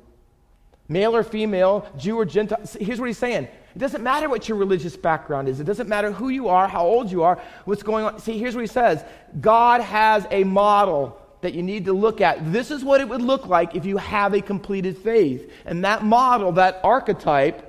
Male 0.89 1.15
or 1.15 1.23
female, 1.23 1.87
Jew 1.99 2.19
or 2.19 2.25
Gentile. 2.25 2.61
Here's 2.81 2.99
what 2.99 3.07
he's 3.07 3.19
saying. 3.19 3.45
It 3.45 3.79
doesn't 3.79 4.03
matter 4.03 4.29
what 4.29 4.49
your 4.49 4.57
religious 4.57 4.97
background 4.97 5.49
is. 5.49 5.61
It 5.61 5.65
doesn't 5.65 5.89
matter 5.89 6.11
who 6.11 6.31
you 6.31 6.49
are, 6.49 6.67
how 6.67 6.85
old 6.85 7.11
you 7.13 7.23
are, 7.23 7.41
what's 7.67 7.83
going 7.83 8.05
on. 8.05 8.19
See, 8.19 8.39
here's 8.39 8.55
what 8.55 8.63
he 8.63 8.67
says 8.67 9.05
God 9.41 9.83
has 9.83 10.27
a 10.31 10.45
model 10.45 11.20
that 11.41 11.55
you 11.55 11.63
need 11.63 11.87
to 11.87 11.93
look 11.93 12.21
at. 12.21 12.53
This 12.53 12.71
is 12.71 12.85
what 12.85 13.01
it 13.01 13.09
would 13.09 13.23
look 13.23 13.47
like 13.47 13.75
if 13.75 13.85
you 13.85 13.97
have 13.97 14.35
a 14.35 14.41
completed 14.41 14.99
faith. 14.99 15.51
And 15.65 15.85
that 15.85 16.05
model, 16.05 16.53
that 16.53 16.81
archetype, 16.85 17.67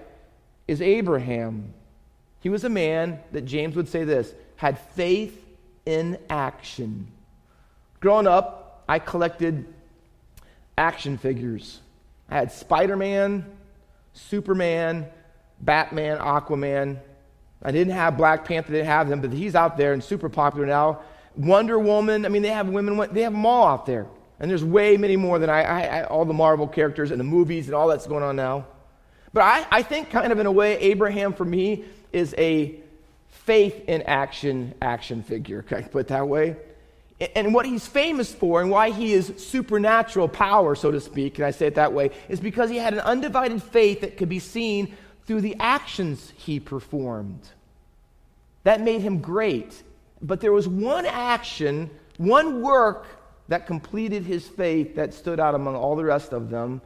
is 0.68 0.82
Abraham. 0.82 1.74
He 2.42 2.50
was 2.50 2.64
a 2.64 2.70
man 2.70 3.20
that 3.32 3.46
James 3.46 3.76
would 3.76 3.88
say 3.88 4.04
this 4.04 4.34
had 4.56 4.80
faith 4.80 5.44
in 5.86 6.18
action. 6.30 7.08
Growing 8.00 8.28
up, 8.28 8.84
I 8.88 9.00
collected 9.00 9.66
action 10.78 11.18
figures. 11.18 11.80
I 12.30 12.36
had 12.36 12.52
Spider 12.52 12.96
Man, 12.96 13.46
Superman, 14.14 15.08
Batman, 15.60 16.18
Aquaman. 16.18 17.00
I 17.64 17.72
didn't 17.72 17.94
have 17.94 18.18
Black 18.18 18.46
Panther, 18.46 18.72
didn't 18.72 18.88
have 18.88 19.08
them, 19.08 19.22
but 19.22 19.32
he's 19.32 19.56
out 19.56 19.78
there 19.78 19.94
and 19.94 20.04
super 20.04 20.30
popular 20.30 20.66
now. 20.66 21.02
Wonder 21.36 21.80
Woman. 21.80 22.26
I 22.26 22.30
mean, 22.30 22.42
they 22.42 22.50
have 22.50 22.68
women, 22.68 22.98
they 23.14 23.22
have 23.22 23.34
them 23.34 23.46
all 23.46 23.68
out 23.68 23.86
there. 23.86 24.08
And 24.40 24.50
there's 24.50 24.64
way 24.64 24.98
many 24.98 25.16
more 25.18 25.38
than 25.38 25.50
I, 25.50 25.62
I, 25.62 25.82
I 25.82 26.04
all 26.06 26.26
the 26.26 26.34
Marvel 26.34 26.68
characters 26.68 27.12
and 27.12 27.20
the 27.20 27.24
movies 27.24 27.68
and 27.68 27.76
all 27.76 27.88
that's 27.88 28.08
going 28.08 28.24
on 28.24 28.36
now. 28.36 28.66
But 29.34 29.44
I, 29.44 29.68
I 29.72 29.84
think, 29.84 30.10
kind 30.10 30.32
of 30.32 30.40
in 30.40 30.46
a 30.46 30.52
way, 30.52 30.78
Abraham 30.80 31.34
for 31.34 31.46
me 31.46 31.86
is 32.12 32.34
a 32.38 32.76
faith 33.30 33.88
in 33.88 34.02
action 34.04 34.74
action 34.82 35.24
figure. 35.24 35.62
Can 35.62 35.78
I 35.78 35.82
put 35.84 36.08
that 36.10 36.28
way? 36.28 36.58
And 37.36 37.54
what 37.54 37.68
he's 37.68 37.86
famous 37.86 38.34
for 38.34 38.62
and 38.62 38.72
why 38.72 38.90
he 38.90 39.14
is 39.14 39.32
supernatural 39.38 40.28
power, 40.28 40.74
so 40.74 40.90
to 40.90 41.00
speak, 41.00 41.36
can 41.36 41.44
I 41.44 41.52
say 41.52 41.68
it 41.68 41.76
that 41.76 41.94
way, 41.94 42.10
is 42.30 42.40
because 42.40 42.72
he 42.72 42.78
had 42.78 42.94
an 42.94 43.00
undivided 43.00 43.62
faith 43.62 44.02
that 44.02 44.18
could 44.18 44.30
be 44.30 44.40
seen 44.40 44.96
through 45.28 45.42
the 45.42 45.56
actions 45.60 46.34
he 46.36 46.60
performed. 46.60 47.48
That 48.64 48.82
made 48.82 49.02
him 49.02 49.20
great. 49.20 49.84
But 50.22 50.42
there 50.42 50.52
was 50.52 50.68
one 50.68 51.06
action, 51.06 51.90
one 52.18 52.62
work 52.62 53.06
that 53.48 53.68
completed 53.68 54.24
his 54.24 54.48
faith 54.48 54.96
that 54.96 55.14
stood 55.14 55.40
out 55.40 55.56
among 55.56 55.76
all 55.76 55.96
the 55.96 56.06
rest 56.06 56.32
of 56.32 56.50
them. 56.50 56.82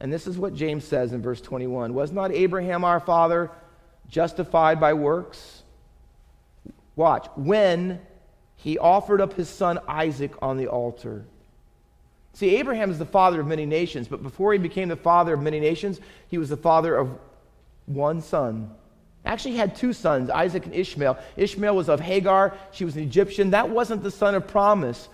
And 0.00 0.12
this 0.12 0.26
is 0.26 0.38
what 0.38 0.54
James 0.54 0.84
says 0.84 1.12
in 1.12 1.22
verse 1.22 1.40
21 1.40 1.94
Was 1.94 2.12
not 2.12 2.32
Abraham 2.32 2.84
our 2.84 3.00
father 3.00 3.50
justified 4.08 4.78
by 4.78 4.92
works 4.92 5.62
Watch. 6.96 7.28
When 7.36 8.00
he 8.56 8.78
offered 8.78 9.20
up 9.20 9.34
his 9.34 9.48
son 9.48 9.78
Isaac 9.86 10.32
on 10.40 10.56
the 10.56 10.66
altar. 10.66 11.26
See, 12.32 12.56
Abraham 12.56 12.90
is 12.90 12.98
the 12.98 13.06
father 13.06 13.40
of 13.40 13.46
many 13.46 13.66
nations, 13.66 14.08
but 14.08 14.22
before 14.22 14.52
he 14.52 14.58
became 14.58 14.88
the 14.88 14.96
father 14.96 15.34
of 15.34 15.40
many 15.40 15.60
nations, 15.60 16.00
he 16.28 16.38
was 16.38 16.48
the 16.48 16.56
father 16.56 16.96
of 16.96 17.18
one 17.84 18.20
son. 18.20 18.74
Actually, 19.26 19.56
had 19.56 19.74
two 19.74 19.92
sons, 19.92 20.30
Isaac 20.30 20.64
and 20.66 20.74
Ishmael. 20.74 21.18
Ishmael 21.36 21.74
was 21.74 21.88
of 21.88 22.00
Hagar, 22.00 22.56
she 22.70 22.84
was 22.84 22.96
an 22.96 23.02
Egyptian. 23.02 23.50
That 23.50 23.68
wasn't 23.68 24.02
the 24.02 24.10
son 24.10 24.34
of 24.34 24.46
promise. 24.46 25.08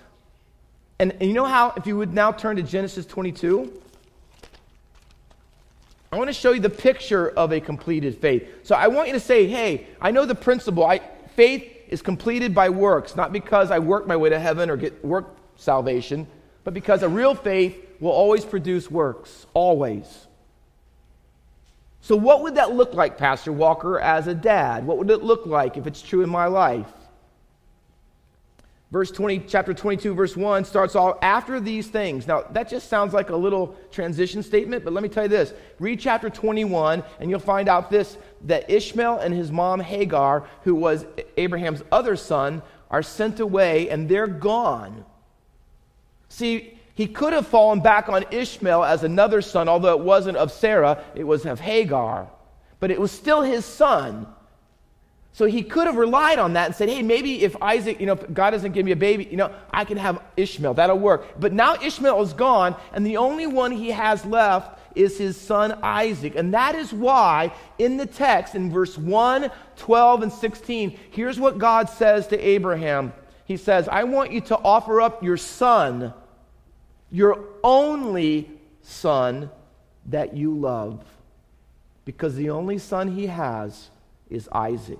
And, 0.99 1.13
and 1.13 1.23
you 1.23 1.33
know 1.33 1.47
how, 1.47 1.73
if 1.77 1.87
you 1.87 1.97
would 1.97 2.13
now 2.13 2.31
turn 2.31 2.57
to 2.57 2.63
Genesis 2.63 3.07
22, 3.07 3.73
I 6.13 6.17
want 6.17 6.29
to 6.29 6.35
show 6.35 6.53
you 6.53 6.61
the 6.61 6.69
picture 6.69 7.31
of 7.31 7.53
a 7.53 7.61
completed 7.61 8.19
faith. 8.19 8.47
So 8.65 8.75
I 8.75 8.89
want 8.89 9.09
you 9.09 9.15
to 9.15 9.21
say, 9.21 9.47
hey, 9.47 9.87
I 9.99 10.11
know 10.11 10.27
the 10.27 10.35
principle. 10.35 10.85
I, 10.85 11.01
faith 11.35 11.65
is 11.89 12.03
completed 12.03 12.55
by 12.55 12.69
works, 12.69 13.17
not 13.17 13.33
because 13.33 13.71
I 13.71 13.79
work 13.79 14.07
my 14.07 14.17
way 14.17 14.29
to 14.29 14.39
heaven 14.39 14.69
or 14.69 14.77
get 14.77 15.03
work 15.03 15.35
salvation, 15.57 16.27
but 16.65 16.75
because 16.75 17.03
a 17.03 17.09
real 17.09 17.35
faith 17.35 17.77
will 17.99 18.11
always 18.11 18.45
produce 18.45 18.91
works, 18.91 19.47
always. 19.55 20.27
So, 22.03 22.17
what 22.17 22.43
would 22.43 22.57
that 22.57 22.75
look 22.75 22.95
like, 22.95 23.17
Pastor 23.17 23.53
Walker, 23.53 24.01
as 24.01 24.27
a 24.27 24.35
dad? 24.35 24.85
What 24.85 24.99
would 24.99 25.09
it 25.09 25.23
look 25.23 25.47
like 25.47 25.77
if 25.77 25.87
it's 25.87 26.03
true 26.03 26.23
in 26.23 26.29
my 26.29 26.47
life? 26.47 26.93
Verse 28.91 29.13
20, 29.13 29.45
chapter 29.47 29.73
22, 29.73 30.13
verse 30.13 30.37
1 30.37 30.65
starts 30.65 30.97
all 30.97 31.17
after 31.23 31.61
these 31.61 31.87
things. 31.87 32.27
Now, 32.27 32.43
that 32.51 32.69
just 32.69 32.89
sounds 32.91 33.15
like 33.15 33.31
a 33.31 33.37
little 33.37 33.77
transition 33.93 34.43
statement, 34.43 34.83
but 34.85 34.93
let 34.93 35.03
me 35.03 35.09
tell 35.09 35.23
you 35.23 35.29
this. 35.29 35.55
Read 35.79 36.01
chapter 36.01 36.29
21, 36.29 37.05
and 37.21 37.31
you'll 37.31 37.39
find 37.39 37.69
out 37.69 37.89
this 37.89 38.19
that 38.43 38.69
Ishmael 38.69 39.21
and 39.21 39.33
his 39.33 39.53
mom 39.53 39.79
Hagar, 39.79 40.47
who 40.65 40.75
was 40.75 41.07
Abraham's 41.37 41.85
other 41.93 42.17
son, 42.17 42.63
are 42.91 43.03
sent 43.03 43.39
away 43.39 43.89
and 43.89 44.09
they're 44.09 44.27
gone. 44.27 45.05
See, 46.29 46.79
he 46.95 47.07
could 47.07 47.33
have 47.33 47.47
fallen 47.47 47.81
back 47.81 48.09
on 48.09 48.25
Ishmael 48.31 48.85
as 48.85 49.03
another 49.03 49.41
son, 49.41 49.69
although 49.69 49.97
it 49.99 50.05
wasn't 50.05 50.37
of 50.37 50.53
Sarah, 50.53 51.03
it 51.15 51.25
was 51.25 51.47
of 51.47 51.61
Hagar. 51.61 52.29
But 52.81 52.91
it 52.91 53.01
was 53.01 53.11
still 53.11 53.43
his 53.43 53.65
son. 53.65 54.27
So 55.35 55.47
he 55.47 55.63
could 55.63 55.87
have 55.87 55.97
relied 55.97 56.39
on 56.39 56.53
that 56.55 56.67
and 56.67 56.75
said, 56.75 56.91
hey, 56.91 57.03
maybe 57.03 57.43
if 57.43 57.57
Isaac, 57.63 58.01
you 58.01 58.07
know, 58.07 58.17
God 58.17 58.51
doesn't 58.51 58.73
give 58.73 58.85
me 58.85 58.93
a 58.93 58.97
baby, 58.97 59.27
you 59.31 59.39
know, 59.39 59.51
I 59.71 59.87
can 59.87 59.97
have 59.97 60.23
Ishmael. 60.37 60.75
That'll 60.75 60.99
work. 60.99 61.41
But 61.41 61.55
now 61.55 61.77
Ishmael 61.83 62.21
is 62.21 62.35
gone, 62.35 62.77
and 62.93 63.07
the 63.07 63.17
only 63.17 63.47
one 63.47 63.71
he 63.73 63.91
has 63.93 64.27
left 64.27 64.79
is 64.95 65.17
his 65.17 65.41
son 65.41 65.79
Isaac. 65.83 66.35
And 66.37 66.53
that 66.53 66.75
is 66.75 66.93
why 66.93 67.55
in 67.79 67.97
the 67.97 68.05
text, 68.05 68.55
in 68.55 68.71
verse 68.71 68.99
1, 68.99 69.51
12, 69.77 70.23
and 70.23 70.33
16, 70.33 70.99
here's 71.11 71.41
what 71.41 71.57
God 71.57 71.89
says 71.89 72.27
to 72.29 72.39
Abraham 72.39 73.15
He 73.47 73.57
says, 73.57 73.89
I 73.89 74.05
want 74.05 74.33
you 74.33 74.43
to 74.43 74.59
offer 74.59 75.01
up 75.01 75.23
your 75.23 75.39
son, 75.39 76.13
your 77.13 77.45
only 77.63 78.51
son 78.81 79.51
that 80.07 80.35
you 80.35 80.59
love, 80.59 81.05
because 82.05 82.35
the 82.35 82.51
only 82.51 82.79
son 82.79 83.15
he 83.15 83.27
has 83.27 83.91
is 84.31 84.49
Isaac. 84.51 84.99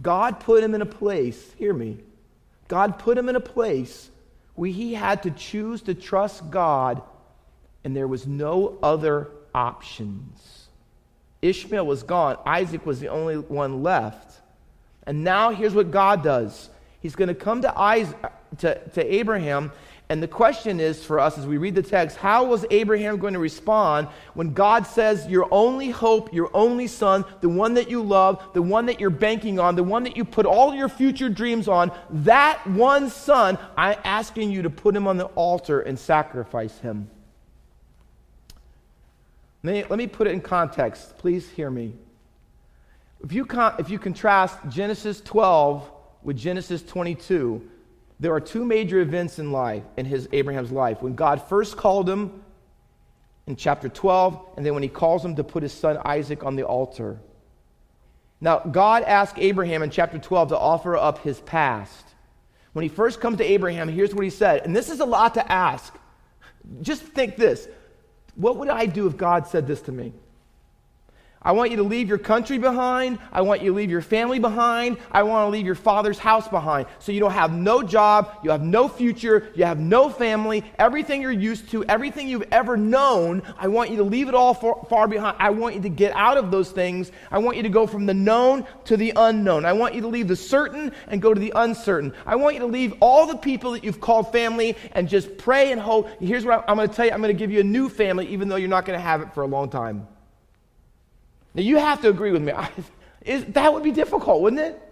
God 0.00 0.40
put 0.40 0.62
him 0.62 0.74
in 0.74 0.80
a 0.80 0.86
place, 0.86 1.52
hear 1.58 1.74
me, 1.74 1.98
God 2.68 2.98
put 2.98 3.18
him 3.18 3.28
in 3.28 3.36
a 3.36 3.40
place 3.40 4.08
where 4.54 4.70
he 4.70 4.94
had 4.94 5.24
to 5.24 5.30
choose 5.30 5.82
to 5.82 5.94
trust 5.94 6.50
God, 6.50 7.02
and 7.84 7.94
there 7.94 8.08
was 8.08 8.26
no 8.26 8.78
other 8.82 9.28
options. 9.54 10.68
Ishmael 11.42 11.84
was 11.84 12.04
gone, 12.04 12.38
Isaac 12.46 12.86
was 12.86 13.00
the 13.00 13.08
only 13.08 13.36
one 13.36 13.82
left. 13.82 14.40
And 15.04 15.24
now 15.24 15.50
here's 15.50 15.74
what 15.74 15.90
God 15.90 16.22
does. 16.22 16.70
He's 17.00 17.16
going 17.16 17.28
to 17.28 17.34
come 17.34 17.62
to, 17.62 17.76
Isaac, 17.76 18.16
to, 18.58 18.78
to 18.90 19.14
Abraham 19.14 19.72
and 20.12 20.22
the 20.22 20.28
question 20.28 20.78
is 20.78 21.02
for 21.02 21.18
us 21.18 21.38
as 21.38 21.46
we 21.46 21.56
read 21.56 21.74
the 21.74 21.82
text 21.82 22.18
how 22.18 22.44
was 22.44 22.66
Abraham 22.70 23.16
going 23.16 23.32
to 23.32 23.38
respond 23.38 24.08
when 24.34 24.52
God 24.52 24.86
says, 24.86 25.26
Your 25.26 25.48
only 25.50 25.88
hope, 25.88 26.34
your 26.34 26.50
only 26.52 26.86
son, 26.86 27.24
the 27.40 27.48
one 27.48 27.72
that 27.74 27.88
you 27.88 28.02
love, 28.02 28.44
the 28.52 28.60
one 28.60 28.84
that 28.86 29.00
you're 29.00 29.08
banking 29.08 29.58
on, 29.58 29.74
the 29.74 29.82
one 29.82 30.02
that 30.04 30.14
you 30.14 30.26
put 30.26 30.44
all 30.44 30.74
your 30.74 30.90
future 30.90 31.30
dreams 31.30 31.66
on, 31.66 31.90
that 32.10 32.66
one 32.66 33.08
son, 33.08 33.56
I'm 33.74 33.98
asking 34.04 34.50
you 34.50 34.60
to 34.60 34.70
put 34.70 34.94
him 34.94 35.08
on 35.08 35.16
the 35.16 35.24
altar 35.28 35.80
and 35.80 35.98
sacrifice 35.98 36.78
him? 36.80 37.08
Let 39.62 39.90
me, 39.90 40.06
put 40.06 40.26
it 40.26 40.32
in 40.32 40.42
context. 40.42 41.16
Please 41.16 41.48
hear 41.48 41.70
me. 41.70 41.94
If 43.24 43.32
you, 43.32 43.46
con- 43.46 43.76
if 43.78 43.88
you 43.88 43.98
contrast 43.98 44.58
Genesis 44.68 45.22
12 45.22 45.90
with 46.22 46.36
Genesis 46.36 46.82
22, 46.82 47.66
there 48.22 48.32
are 48.32 48.40
two 48.40 48.64
major 48.64 49.00
events 49.00 49.40
in 49.40 49.50
life, 49.50 49.82
in 49.96 50.06
his 50.06 50.28
Abraham's 50.30 50.70
life. 50.70 51.02
When 51.02 51.16
God 51.16 51.42
first 51.48 51.76
called 51.76 52.08
him 52.08 52.44
in 53.48 53.56
chapter 53.56 53.88
12, 53.88 54.40
and 54.56 54.64
then 54.64 54.74
when 54.74 54.84
he 54.84 54.88
calls 54.88 55.24
him 55.24 55.34
to 55.34 55.42
put 55.42 55.64
his 55.64 55.72
son 55.72 55.98
Isaac 56.04 56.44
on 56.44 56.54
the 56.54 56.62
altar. 56.62 57.18
Now, 58.40 58.60
God 58.60 59.02
asked 59.02 59.38
Abraham 59.38 59.82
in 59.82 59.90
chapter 59.90 60.20
12 60.20 60.50
to 60.50 60.58
offer 60.58 60.96
up 60.96 61.18
his 61.18 61.40
past. 61.40 62.04
When 62.74 62.84
he 62.84 62.88
first 62.88 63.20
comes 63.20 63.38
to 63.38 63.44
Abraham, 63.44 63.88
here's 63.88 64.14
what 64.14 64.22
he 64.22 64.30
said, 64.30 64.64
and 64.64 64.74
this 64.74 64.88
is 64.88 65.00
a 65.00 65.04
lot 65.04 65.34
to 65.34 65.52
ask. 65.52 65.92
Just 66.80 67.02
think 67.02 67.34
this 67.34 67.66
What 68.36 68.56
would 68.58 68.68
I 68.68 68.86
do 68.86 69.08
if 69.08 69.16
God 69.16 69.48
said 69.48 69.66
this 69.66 69.80
to 69.82 69.92
me? 69.92 70.12
I 71.44 71.52
want 71.52 71.70
you 71.70 71.76
to 71.78 71.82
leave 71.82 72.08
your 72.08 72.18
country 72.18 72.58
behind. 72.58 73.18
I 73.32 73.42
want 73.42 73.62
you 73.62 73.70
to 73.70 73.76
leave 73.76 73.90
your 73.90 74.00
family 74.00 74.38
behind. 74.38 74.98
I 75.10 75.24
want 75.24 75.46
to 75.46 75.50
leave 75.50 75.66
your 75.66 75.74
father's 75.74 76.18
house 76.18 76.46
behind. 76.46 76.86
So 77.00 77.10
you 77.12 77.20
don't 77.20 77.32
have 77.32 77.52
no 77.52 77.82
job, 77.82 78.38
you 78.44 78.50
have 78.50 78.62
no 78.62 78.88
future, 78.88 79.50
you 79.54 79.64
have 79.64 79.78
no 79.78 80.08
family, 80.08 80.64
everything 80.78 81.20
you're 81.22 81.32
used 81.32 81.70
to, 81.70 81.84
everything 81.84 82.28
you've 82.28 82.48
ever 82.52 82.76
known. 82.76 83.42
I 83.58 83.68
want 83.68 83.90
you 83.90 83.96
to 83.96 84.04
leave 84.04 84.28
it 84.28 84.34
all 84.34 84.54
far, 84.54 84.86
far 84.88 85.08
behind. 85.08 85.36
I 85.40 85.50
want 85.50 85.74
you 85.74 85.82
to 85.82 85.88
get 85.88 86.14
out 86.14 86.36
of 86.36 86.50
those 86.50 86.70
things. 86.70 87.10
I 87.30 87.38
want 87.38 87.56
you 87.56 87.62
to 87.64 87.68
go 87.68 87.86
from 87.86 88.06
the 88.06 88.14
known 88.14 88.64
to 88.84 88.96
the 88.96 89.12
unknown. 89.16 89.64
I 89.64 89.72
want 89.72 89.94
you 89.94 90.00
to 90.02 90.08
leave 90.08 90.28
the 90.28 90.36
certain 90.36 90.92
and 91.08 91.20
go 91.20 91.34
to 91.34 91.40
the 91.40 91.52
uncertain. 91.56 92.14
I 92.24 92.36
want 92.36 92.54
you 92.54 92.60
to 92.60 92.66
leave 92.66 92.94
all 93.00 93.26
the 93.26 93.36
people 93.36 93.72
that 93.72 93.82
you've 93.82 94.00
called 94.00 94.30
family 94.30 94.76
and 94.92 95.08
just 95.08 95.36
pray 95.38 95.72
and 95.72 95.80
hope. 95.80 96.08
Here's 96.20 96.44
what 96.44 96.64
I'm 96.68 96.76
going 96.76 96.88
to 96.88 96.94
tell 96.94 97.06
you 97.06 97.12
I'm 97.12 97.20
going 97.20 97.34
to 97.34 97.38
give 97.38 97.50
you 97.50 97.60
a 97.60 97.64
new 97.64 97.88
family, 97.88 98.28
even 98.28 98.48
though 98.48 98.56
you're 98.56 98.68
not 98.68 98.84
going 98.84 98.98
to 98.98 99.02
have 99.02 99.22
it 99.22 99.34
for 99.34 99.42
a 99.42 99.46
long 99.46 99.68
time. 99.68 100.06
Now, 101.54 101.62
you 101.62 101.76
have 101.76 102.00
to 102.02 102.08
agree 102.08 102.32
with 102.32 102.42
me. 102.42 102.52
Is, 103.24 103.44
that 103.46 103.72
would 103.72 103.84
be 103.84 103.92
difficult, 103.92 104.42
wouldn't 104.42 104.60
it? 104.60 104.82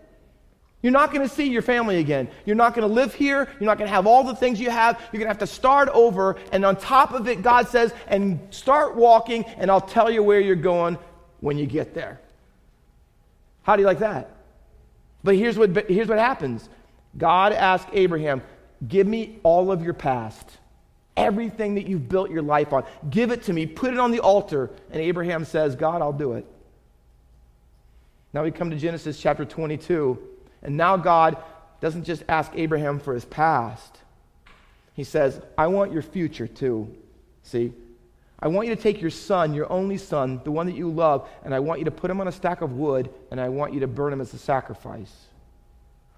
You're 0.82 0.92
not 0.92 1.12
going 1.12 1.28
to 1.28 1.34
see 1.34 1.48
your 1.48 1.62
family 1.62 1.98
again. 1.98 2.28
You're 2.46 2.56
not 2.56 2.74
going 2.74 2.88
to 2.88 2.94
live 2.94 3.12
here. 3.12 3.48
You're 3.58 3.66
not 3.66 3.76
going 3.76 3.88
to 3.88 3.94
have 3.94 4.06
all 4.06 4.24
the 4.24 4.34
things 4.34 4.58
you 4.60 4.70
have. 4.70 4.98
You're 5.12 5.18
going 5.18 5.26
to 5.26 5.28
have 5.28 5.38
to 5.38 5.46
start 5.46 5.88
over. 5.90 6.36
And 6.52 6.64
on 6.64 6.76
top 6.76 7.12
of 7.12 7.28
it, 7.28 7.42
God 7.42 7.68
says, 7.68 7.92
and 8.06 8.40
start 8.50 8.96
walking, 8.96 9.44
and 9.58 9.70
I'll 9.70 9.80
tell 9.80 10.10
you 10.10 10.22
where 10.22 10.40
you're 10.40 10.56
going 10.56 10.96
when 11.40 11.58
you 11.58 11.66
get 11.66 11.92
there. 11.92 12.20
How 13.62 13.76
do 13.76 13.82
you 13.82 13.86
like 13.86 13.98
that? 13.98 14.30
But 15.22 15.36
here's 15.36 15.58
what, 15.58 15.90
here's 15.90 16.08
what 16.08 16.18
happens 16.18 16.68
God 17.16 17.52
asked 17.52 17.88
Abraham, 17.92 18.42
Give 18.86 19.06
me 19.06 19.38
all 19.42 19.70
of 19.70 19.82
your 19.82 19.92
past, 19.92 20.48
everything 21.16 21.74
that 21.74 21.86
you've 21.86 22.08
built 22.08 22.30
your 22.30 22.42
life 22.42 22.72
on. 22.72 22.84
Give 23.08 23.30
it 23.30 23.42
to 23.44 23.52
me. 23.52 23.66
Put 23.66 23.92
it 23.92 23.98
on 23.98 24.10
the 24.10 24.20
altar. 24.20 24.70
And 24.90 25.00
Abraham 25.00 25.44
says, 25.44 25.76
God, 25.76 26.02
I'll 26.02 26.12
do 26.12 26.34
it. 26.34 26.46
Now 28.32 28.44
we 28.44 28.50
come 28.50 28.70
to 28.70 28.76
Genesis 28.76 29.20
chapter 29.20 29.44
22, 29.44 30.18
and 30.62 30.76
now 30.76 30.96
God 30.96 31.36
doesn't 31.80 32.04
just 32.04 32.22
ask 32.28 32.52
Abraham 32.54 33.00
for 33.00 33.12
his 33.12 33.24
past. 33.24 33.98
He 34.94 35.04
says, 35.04 35.40
I 35.58 35.66
want 35.66 35.92
your 35.92 36.02
future 36.02 36.46
too. 36.46 36.94
See? 37.42 37.72
I 38.38 38.48
want 38.48 38.68
you 38.68 38.74
to 38.74 38.80
take 38.80 39.00
your 39.00 39.10
son, 39.10 39.52
your 39.52 39.70
only 39.70 39.98
son, 39.98 40.40
the 40.44 40.50
one 40.50 40.66
that 40.66 40.74
you 40.74 40.90
love, 40.90 41.28
and 41.44 41.54
I 41.54 41.58
want 41.58 41.80
you 41.80 41.84
to 41.86 41.90
put 41.90 42.10
him 42.10 42.20
on 42.20 42.28
a 42.28 42.32
stack 42.32 42.62
of 42.62 42.72
wood, 42.72 43.10
and 43.30 43.40
I 43.40 43.48
want 43.48 43.74
you 43.74 43.80
to 43.80 43.86
burn 43.86 44.12
him 44.12 44.20
as 44.20 44.32
a 44.32 44.38
sacrifice. 44.38 45.12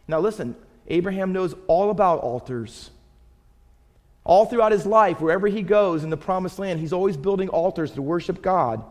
Now 0.07 0.21
listen, 0.21 0.55
Abraham 0.89 1.33
knows 1.33 1.55
all 1.67 1.91
about 1.91 2.21
altars. 2.21 2.91
All 4.25 4.47
throughout 4.47 4.73
his 4.73 4.87
life, 4.87 5.21
wherever 5.21 5.49
he 5.49 5.63
goes 5.63 6.05
in 6.05 6.11
the 6.11 6.17
promised 6.17 6.59
land, 6.59 6.79
he's 6.79 6.93
always 6.93 7.17
building 7.17 7.49
altars 7.49 7.91
to 7.93 8.03
worship 8.03 8.41
God. 8.41 8.85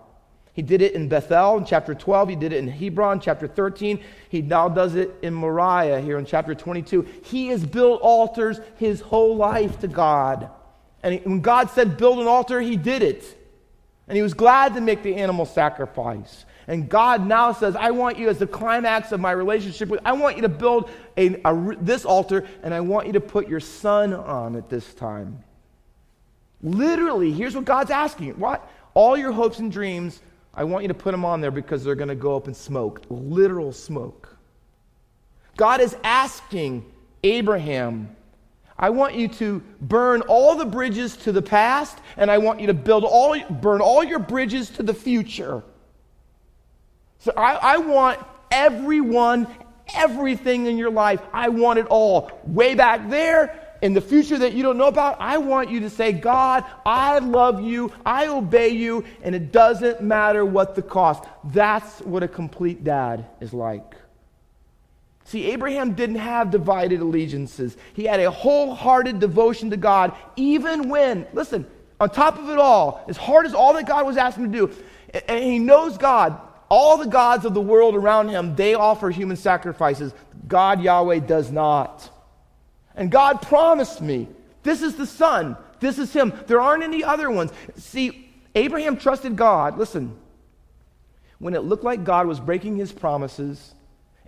He 0.54 0.62
did 0.62 0.82
it 0.82 0.94
in 0.94 1.08
Bethel 1.08 1.58
in 1.58 1.66
chapter 1.66 1.96
12. 1.96 2.30
He 2.30 2.36
did 2.36 2.52
it 2.52 2.58
in 2.58 2.68
Hebron, 2.68 3.22
chapter 3.22 3.48
13. 3.48 4.04
He 4.28 4.42
now 4.42 4.68
does 4.68 4.96
it 4.96 5.12
in 5.22 5.34
Moriah 5.34 6.02
here 6.02 6.18
in 6.18 6.26
chapter 6.26 6.54
22. 6.54 7.08
He 7.24 7.48
has 7.48 7.66
built 7.66 8.02
altars 8.02 8.60
his 8.76 9.00
whole 9.00 9.38
life 9.38 9.80
to 9.80 9.88
God. 9.88 10.50
And 11.04 11.24
when 11.24 11.40
God 11.42 11.70
said, 11.70 11.98
build 11.98 12.20
an 12.20 12.28
altar, 12.28 12.60
he 12.60 12.76
did 12.76 13.02
it. 13.02 13.38
And 14.08 14.18
he 14.18 14.22
was 14.22 14.34
glad 14.34 14.74
to 14.74 14.82
make 14.82 15.04
the 15.04 15.16
animal 15.16 15.46
sacrifice. 15.46 16.46
And 16.68 16.88
God 16.90 17.26
now 17.26 17.54
says, 17.54 17.76
I 17.76 17.92
want 17.92 18.18
you, 18.18 18.30
as 18.30 18.38
the 18.38 18.48
climax 18.48 19.12
of 19.12 19.20
my 19.20 19.32
relationship 19.32 19.90
with, 19.90 20.00
I 20.06 20.14
want 20.14 20.36
you 20.36 20.44
to 20.44 20.50
build 20.50 20.90
a, 21.18 21.42
a, 21.44 21.76
this 21.82 22.06
altar, 22.06 22.48
and 22.64 22.74
I 22.74 22.82
want 22.82 23.08
you 23.08 23.14
to 23.14 23.22
put 23.22 23.48
your 23.48 23.60
son 23.60 24.14
on 24.14 24.56
it 24.56 24.70
this 24.70 24.94
time. 24.94 25.44
Literally, 26.62 27.32
here's 27.32 27.56
what 27.56 27.66
God's 27.66 27.92
asking. 27.92 28.40
What? 28.40 28.70
All 28.94 29.18
your 29.18 29.32
hopes 29.32 29.60
and 29.60 29.72
dreams 29.72 30.22
I 30.54 30.64
want 30.66 30.84
you 30.84 30.90
to 30.90 30.94
put 30.94 31.12
them 31.12 31.24
on 31.24 31.42
there 31.42 31.52
because 31.52 31.84
they're 31.84 31.96
going 31.96 32.10
to 32.10 32.16
go 32.16 32.36
up 32.36 32.48
in 32.48 32.54
smoke, 32.54 33.02
literal 33.10 33.72
smoke. 33.72 34.36
God 35.56 35.80
is 35.80 35.96
asking 36.04 36.86
Abraham, 37.24 38.16
I 38.78 38.90
want 38.90 39.16
you 39.16 39.28
to 39.28 39.62
burn 39.80 40.22
all 40.22 40.56
the 40.56 40.66
bridges 40.66 41.16
to 41.18 41.32
the 41.32 41.42
past, 41.42 42.00
and 42.18 42.32
I 42.32 42.40
want 42.40 42.60
you 42.60 42.68
to 42.68 42.74
build 42.74 43.04
all, 43.06 43.40
burn 43.40 43.80
all 43.80 44.04
your 44.04 44.20
bridges 44.20 44.70
to 44.72 44.84
the 44.84 44.94
future. 44.94 45.64
So 47.22 47.32
I, 47.38 47.76
I 47.76 47.78
want 47.78 48.20
everyone, 48.52 49.48
everything 49.96 50.66
in 50.66 50.78
your 50.78 50.92
life, 50.92 51.22
I 51.32 51.50
want 51.50 51.80
it 51.80 51.86
all. 51.88 52.32
Way 52.44 52.76
back 52.76 53.10
there, 53.10 53.58
in 53.82 53.94
the 53.94 54.02
future 54.02 54.38
that 54.38 54.54
you 54.54 54.62
don't 54.62 54.78
know 54.78 54.88
about, 54.88 55.18
I 55.20 55.38
want 55.38 55.70
you 55.72 55.80
to 55.82 55.90
say, 55.90 56.12
God, 56.12 56.64
I 56.86 57.20
love 57.20 57.62
you, 57.62 57.92
I 58.06 58.28
obey 58.28 58.70
you, 58.70 59.04
and 59.24 59.34
it 59.34 59.52
doesn't 59.52 60.02
matter 60.02 60.46
what 60.46 60.76
the 60.76 60.84
cost. 60.84 61.24
That's 61.46 62.00
what 62.02 62.22
a 62.22 62.28
complete 62.28 62.84
dad 62.84 63.26
is 63.40 63.54
like. 63.54 63.96
See, 65.26 65.46
Abraham 65.52 65.94
didn't 65.94 66.18
have 66.18 66.52
divided 66.52 67.02
allegiances. 67.02 67.78
He 67.94 68.04
had 68.04 68.20
a 68.20 68.30
wholehearted 68.30 69.20
devotion 69.20 69.70
to 69.72 69.78
God, 69.78 70.16
even 70.36 70.90
when, 70.90 71.26
listen, 71.34 71.66
on 72.00 72.10
top 72.10 72.38
of 72.38 72.50
it 72.50 72.58
all, 72.58 73.04
as 73.08 73.18
hard 73.18 73.46
as 73.46 73.54
all 73.54 73.74
that 73.74 73.88
God 73.88 74.06
was 74.06 74.18
asking 74.18 74.46
him 74.46 74.52
to 74.52 74.68
do, 74.68 74.74
and 75.28 75.44
he 75.44 75.58
knows 75.58 75.98
God, 75.98 76.40
all 76.72 76.98
the 76.98 77.06
gods 77.06 77.44
of 77.44 77.54
the 77.54 77.60
world 77.60 77.96
around 77.96 78.30
him, 78.30 78.56
they 78.56 78.76
offer 78.76 79.10
human 79.10 79.36
sacrifices. 79.36 80.14
God, 80.48 80.82
Yahweh, 80.82 81.20
does 81.20 81.52
not. 81.52 82.10
And 82.96 83.12
God 83.12 83.42
promised 83.42 84.00
me, 84.00 84.30
this 84.64 84.82
is 84.82 84.96
the 84.96 85.06
son, 85.06 85.58
this 85.82 86.00
is 86.00 86.14
him. 86.14 86.32
There 86.48 86.62
aren't 86.62 86.84
any 86.84 87.04
other 87.04 87.30
ones. 87.30 87.52
See, 87.76 88.34
Abraham 88.56 88.96
trusted 88.96 89.36
God. 89.36 89.78
Listen, 89.78 90.18
when 91.40 91.56
it 91.56 91.64
looked 91.64 91.84
like 91.84 92.06
God 92.06 92.26
was 92.26 92.40
breaking 92.40 92.78
his 92.78 92.94
promises, 92.94 93.76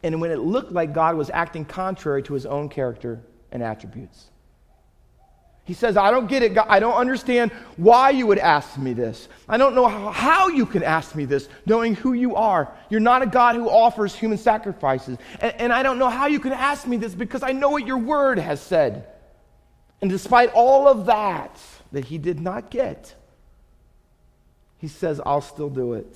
and 0.03 0.19
when 0.19 0.29
it 0.29 0.39
looked 0.39 0.73
like 0.73 0.93
God 0.93 1.15
was 1.15 1.29
acting 1.29 1.63
contrary 1.63 2.23
to 2.23 2.33
his 2.33 2.45
own 2.45 2.67
character 2.67 3.21
and 3.53 3.63
attributes. 3.63 4.31
He 5.65 5.73
says, 5.73 5.95
I 5.95 6.11
don't 6.11 6.27
get 6.27 6.43
it. 6.43 6.53
God. 6.53 6.65
I 6.67 6.79
don't 6.79 6.95
understand 6.95 7.51
why 7.77 8.09
you 8.09 8.27
would 8.27 8.37
ask 8.37 8.77
me 8.77 8.91
this. 8.93 9.29
I 9.47 9.57
don't 9.57 9.75
know 9.75 9.87
how 9.87 10.49
you 10.49 10.65
can 10.65 10.83
ask 10.83 11.15
me 11.15 11.23
this, 11.23 11.47
knowing 11.65 11.95
who 11.95 12.11
you 12.11 12.35
are. 12.35 12.73
You're 12.89 12.99
not 12.99 13.21
a 13.21 13.27
God 13.27 13.55
who 13.55 13.69
offers 13.69 14.13
human 14.13 14.37
sacrifices. 14.37 15.17
And, 15.39 15.53
and 15.59 15.73
I 15.73 15.81
don't 15.81 15.97
know 15.97 16.09
how 16.09 16.27
you 16.27 16.41
can 16.41 16.51
ask 16.51 16.85
me 16.85 16.97
this 16.97 17.15
because 17.15 17.43
I 17.43 17.53
know 17.53 17.69
what 17.69 17.87
your 17.87 17.97
word 17.97 18.39
has 18.39 18.61
said. 18.61 19.07
And 20.01 20.09
despite 20.09 20.51
all 20.53 20.89
of 20.89 21.05
that, 21.05 21.57
that 21.93 22.03
he 22.03 22.17
did 22.17 22.41
not 22.41 22.69
get, 22.69 23.15
he 24.79 24.89
says, 24.89 25.21
I'll 25.25 25.39
still 25.39 25.69
do 25.69 25.93
it. 25.93 26.13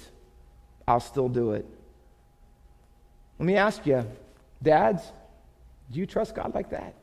I'll 0.86 1.00
still 1.00 1.30
do 1.30 1.52
it. 1.52 1.66
Let 3.40 3.46
me 3.46 3.56
ask 3.56 3.86
you, 3.86 4.06
dads, 4.62 5.04
do 5.90 6.00
you 6.00 6.06
trust 6.06 6.36
God 6.36 6.54
like 6.54 6.72
that? 6.72 6.96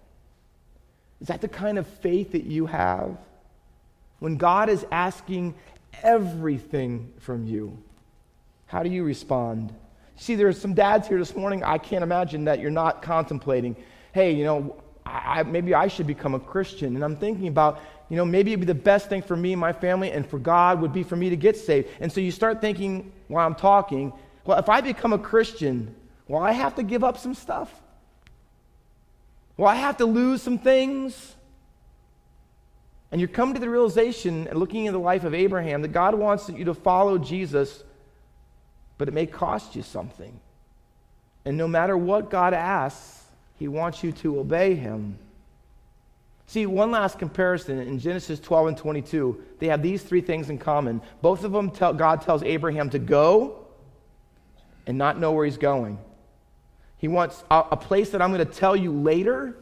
Is 1.24 1.28
that 1.28 1.40
the 1.40 1.48
kind 1.48 1.78
of 1.78 1.86
faith 1.86 2.32
that 2.32 2.44
you 2.44 2.66
have? 2.66 3.16
When 4.18 4.36
God 4.36 4.68
is 4.68 4.84
asking 4.92 5.54
everything 6.02 7.14
from 7.20 7.46
you, 7.46 7.78
how 8.66 8.82
do 8.82 8.90
you 8.90 9.04
respond? 9.04 9.74
See, 10.16 10.34
there 10.34 10.48
are 10.48 10.52
some 10.52 10.74
dads 10.74 11.08
here 11.08 11.18
this 11.18 11.34
morning. 11.34 11.64
I 11.64 11.78
can't 11.78 12.02
imagine 12.02 12.44
that 12.44 12.60
you're 12.60 12.70
not 12.70 13.00
contemplating, 13.00 13.74
hey, 14.12 14.32
you 14.32 14.44
know, 14.44 14.76
I, 15.06 15.44
maybe 15.44 15.72
I 15.72 15.88
should 15.88 16.06
become 16.06 16.34
a 16.34 16.38
Christian. 16.38 16.94
And 16.94 17.02
I'm 17.02 17.16
thinking 17.16 17.48
about, 17.48 17.80
you 18.10 18.18
know, 18.18 18.26
maybe 18.26 18.52
it'd 18.52 18.60
be 18.60 18.66
the 18.66 18.74
best 18.74 19.08
thing 19.08 19.22
for 19.22 19.34
me 19.34 19.54
and 19.54 19.60
my 19.60 19.72
family 19.72 20.10
and 20.10 20.28
for 20.28 20.38
God 20.38 20.82
would 20.82 20.92
be 20.92 21.04
for 21.04 21.16
me 21.16 21.30
to 21.30 21.36
get 21.36 21.56
saved. 21.56 21.88
And 22.00 22.12
so 22.12 22.20
you 22.20 22.32
start 22.32 22.60
thinking 22.60 23.10
while 23.28 23.46
I'm 23.46 23.54
talking, 23.54 24.12
well, 24.44 24.58
if 24.58 24.68
I 24.68 24.82
become 24.82 25.14
a 25.14 25.18
Christian, 25.18 25.94
well, 26.28 26.42
I 26.42 26.52
have 26.52 26.74
to 26.74 26.82
give 26.82 27.02
up 27.02 27.16
some 27.16 27.32
stuff. 27.32 27.70
Well, 29.56 29.68
I 29.68 29.76
have 29.76 29.98
to 29.98 30.06
lose 30.06 30.42
some 30.42 30.58
things. 30.58 31.34
And 33.12 33.20
you 33.20 33.28
come 33.28 33.54
to 33.54 33.60
the 33.60 33.70
realization 33.70 34.48
and 34.48 34.58
looking 34.58 34.88
at 34.88 34.92
the 34.92 34.98
life 34.98 35.22
of 35.22 35.34
Abraham 35.34 35.82
that 35.82 35.92
God 35.92 36.16
wants 36.16 36.48
you 36.48 36.64
to 36.64 36.74
follow 36.74 37.16
Jesus, 37.16 37.84
but 38.98 39.06
it 39.06 39.14
may 39.14 39.26
cost 39.26 39.76
you 39.76 39.82
something. 39.82 40.40
And 41.44 41.56
no 41.56 41.68
matter 41.68 41.96
what 41.96 42.30
God 42.30 42.54
asks, 42.54 43.22
he 43.56 43.68
wants 43.68 44.02
you 44.02 44.10
to 44.12 44.40
obey 44.40 44.74
him. 44.74 45.18
See, 46.46 46.66
one 46.66 46.90
last 46.90 47.18
comparison 47.18 47.78
in 47.78 47.98
Genesis 47.98 48.40
12 48.40 48.68
and 48.68 48.76
22, 48.76 49.42
they 49.60 49.68
have 49.68 49.82
these 49.82 50.02
three 50.02 50.20
things 50.20 50.50
in 50.50 50.58
common. 50.58 51.00
Both 51.22 51.44
of 51.44 51.52
them 51.52 51.70
tell, 51.70 51.94
God 51.94 52.22
tells 52.22 52.42
Abraham 52.42 52.90
to 52.90 52.98
go 52.98 53.64
and 54.86 54.98
not 54.98 55.18
know 55.18 55.32
where 55.32 55.44
he's 55.44 55.56
going. 55.56 55.98
He 56.98 57.08
wants 57.08 57.42
a, 57.50 57.64
a 57.72 57.76
place 57.76 58.10
that 58.10 58.22
I'm 58.22 58.32
going 58.32 58.46
to 58.46 58.52
tell 58.52 58.76
you 58.76 58.92
later. 58.92 59.56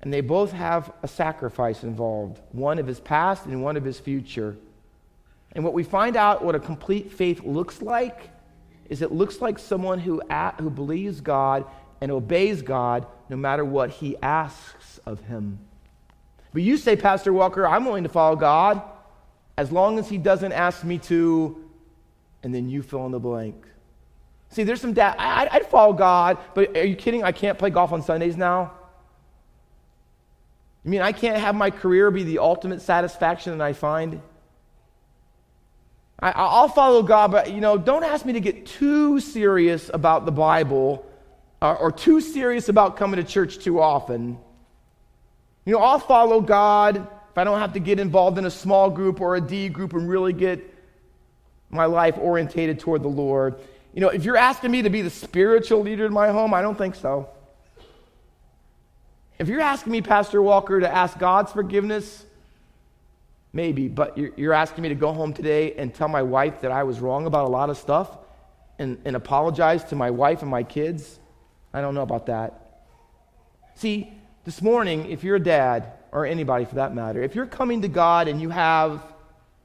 And 0.00 0.12
they 0.12 0.20
both 0.20 0.52
have 0.52 0.92
a 1.02 1.08
sacrifice 1.08 1.82
involved 1.82 2.40
one 2.52 2.78
of 2.78 2.86
his 2.86 3.00
past 3.00 3.46
and 3.46 3.62
one 3.62 3.76
of 3.76 3.84
his 3.84 3.98
future. 3.98 4.56
And 5.52 5.64
what 5.64 5.74
we 5.74 5.82
find 5.82 6.16
out 6.16 6.44
what 6.44 6.54
a 6.54 6.60
complete 6.60 7.10
faith 7.10 7.42
looks 7.42 7.82
like 7.82 8.30
is 8.88 9.02
it 9.02 9.12
looks 9.12 9.40
like 9.40 9.58
someone 9.58 9.98
who, 9.98 10.22
at, 10.30 10.60
who 10.60 10.70
believes 10.70 11.20
God 11.20 11.64
and 12.00 12.12
obeys 12.12 12.62
God 12.62 13.06
no 13.28 13.36
matter 13.36 13.64
what 13.64 13.90
he 13.90 14.16
asks 14.22 15.00
of 15.04 15.20
him. 15.22 15.58
But 16.52 16.62
you 16.62 16.76
say, 16.76 16.96
Pastor 16.96 17.32
Walker, 17.32 17.66
I'm 17.66 17.84
willing 17.84 18.04
to 18.04 18.08
follow 18.08 18.36
God 18.36 18.82
as 19.56 19.72
long 19.72 19.98
as 19.98 20.08
he 20.08 20.16
doesn't 20.16 20.52
ask 20.52 20.84
me 20.84 20.98
to, 20.98 21.68
and 22.42 22.54
then 22.54 22.68
you 22.68 22.82
fill 22.82 23.04
in 23.06 23.12
the 23.12 23.18
blank. 23.18 23.66
See, 24.50 24.64
there's 24.64 24.80
some 24.80 24.94
dad. 24.94 25.16
I, 25.18 25.58
would 25.58 25.66
follow 25.66 25.92
God, 25.92 26.38
but 26.54 26.76
are 26.76 26.84
you 26.84 26.96
kidding? 26.96 27.22
I 27.22 27.32
can't 27.32 27.58
play 27.58 27.70
golf 27.70 27.92
on 27.92 28.02
Sundays 28.02 28.36
now. 28.36 28.72
I 30.84 30.88
mean, 30.88 31.02
I 31.02 31.12
can't 31.12 31.38
have 31.38 31.54
my 31.54 31.70
career 31.70 32.10
be 32.10 32.22
the 32.22 32.38
ultimate 32.38 32.80
satisfaction 32.80 33.58
that 33.58 33.64
I 33.64 33.74
find. 33.74 34.22
I, 36.20 36.32
I'll 36.32 36.68
follow 36.68 37.02
God, 37.02 37.30
but 37.30 37.52
you 37.52 37.60
know, 37.60 37.76
don't 37.76 38.04
ask 38.04 38.24
me 38.24 38.32
to 38.34 38.40
get 38.40 38.66
too 38.66 39.20
serious 39.20 39.90
about 39.92 40.24
the 40.24 40.32
Bible 40.32 41.04
or, 41.60 41.76
or 41.76 41.92
too 41.92 42.20
serious 42.20 42.68
about 42.68 42.96
coming 42.96 43.16
to 43.16 43.24
church 43.24 43.58
too 43.58 43.80
often. 43.80 44.38
You 45.64 45.74
know, 45.74 45.80
I'll 45.80 45.98
follow 45.98 46.40
God 46.40 46.96
if 46.96 47.36
I 47.36 47.44
don't 47.44 47.58
have 47.58 47.74
to 47.74 47.80
get 47.80 48.00
involved 48.00 48.38
in 48.38 48.46
a 48.46 48.50
small 48.50 48.88
group 48.88 49.20
or 49.20 49.36
a 49.36 49.40
D 49.40 49.68
group 49.68 49.92
and 49.92 50.08
really 50.08 50.32
get 50.32 50.74
my 51.70 51.84
life 51.84 52.16
orientated 52.18 52.80
toward 52.80 53.02
the 53.02 53.08
Lord. 53.08 53.56
You 53.98 54.02
know, 54.02 54.10
if 54.10 54.24
you're 54.24 54.36
asking 54.36 54.70
me 54.70 54.82
to 54.82 54.90
be 54.90 55.02
the 55.02 55.10
spiritual 55.10 55.80
leader 55.80 56.06
in 56.06 56.12
my 56.12 56.28
home, 56.28 56.54
I 56.54 56.62
don't 56.62 56.78
think 56.78 56.94
so. 56.94 57.30
If 59.40 59.48
you're 59.48 59.60
asking 59.60 59.90
me, 59.90 60.02
Pastor 60.02 60.40
Walker, 60.40 60.78
to 60.78 60.88
ask 60.88 61.18
God's 61.18 61.50
forgiveness, 61.50 62.24
maybe, 63.52 63.88
but 63.88 64.16
you're, 64.16 64.30
you're 64.36 64.52
asking 64.52 64.82
me 64.82 64.90
to 64.90 64.94
go 64.94 65.12
home 65.12 65.32
today 65.32 65.74
and 65.74 65.92
tell 65.92 66.06
my 66.06 66.22
wife 66.22 66.60
that 66.60 66.70
I 66.70 66.84
was 66.84 67.00
wrong 67.00 67.26
about 67.26 67.46
a 67.46 67.48
lot 67.48 67.70
of 67.70 67.76
stuff 67.76 68.18
and, 68.78 68.98
and 69.04 69.16
apologize 69.16 69.82
to 69.86 69.96
my 69.96 70.12
wife 70.12 70.42
and 70.42 70.50
my 70.52 70.62
kids, 70.62 71.18
I 71.74 71.80
don't 71.80 71.96
know 71.96 72.02
about 72.02 72.26
that. 72.26 72.84
See, 73.74 74.12
this 74.44 74.62
morning, 74.62 75.10
if 75.10 75.24
you're 75.24 75.34
a 75.34 75.40
dad, 75.40 75.90
or 76.12 76.24
anybody 76.24 76.66
for 76.66 76.76
that 76.76 76.94
matter, 76.94 77.20
if 77.20 77.34
you're 77.34 77.46
coming 77.46 77.82
to 77.82 77.88
God 77.88 78.28
and 78.28 78.40
you 78.40 78.50
have 78.50 79.02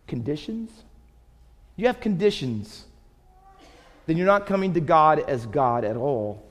conditions, 0.08 0.72
you 1.76 1.86
have 1.86 2.00
conditions 2.00 2.86
then 4.05 4.17
you're 4.17 4.25
not 4.25 4.45
coming 4.45 4.73
to 4.73 4.81
God 4.81 5.19
as 5.19 5.45
God 5.45 5.83
at 5.85 5.95
all. 5.95 6.43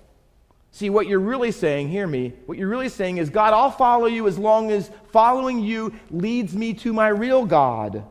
See, 0.71 0.89
what 0.89 1.07
you're 1.07 1.19
really 1.21 1.53
saying, 1.53 1.89
hear 1.89 2.07
me, 2.07 2.33
what 2.47 2.57
you're 2.57 2.69
really 2.69 2.89
saying 2.89 3.19
is, 3.19 3.29
God, 3.29 3.53
I'll 3.53 3.71
follow 3.71 4.07
you 4.07 4.27
as 4.27 4.39
long 4.39 4.71
as 4.71 4.91
following 5.11 5.61
you 5.61 5.93
leads 6.11 6.55
me 6.55 6.73
to 6.75 6.93
my 6.93 7.09
real 7.09 7.45
God 7.45 8.05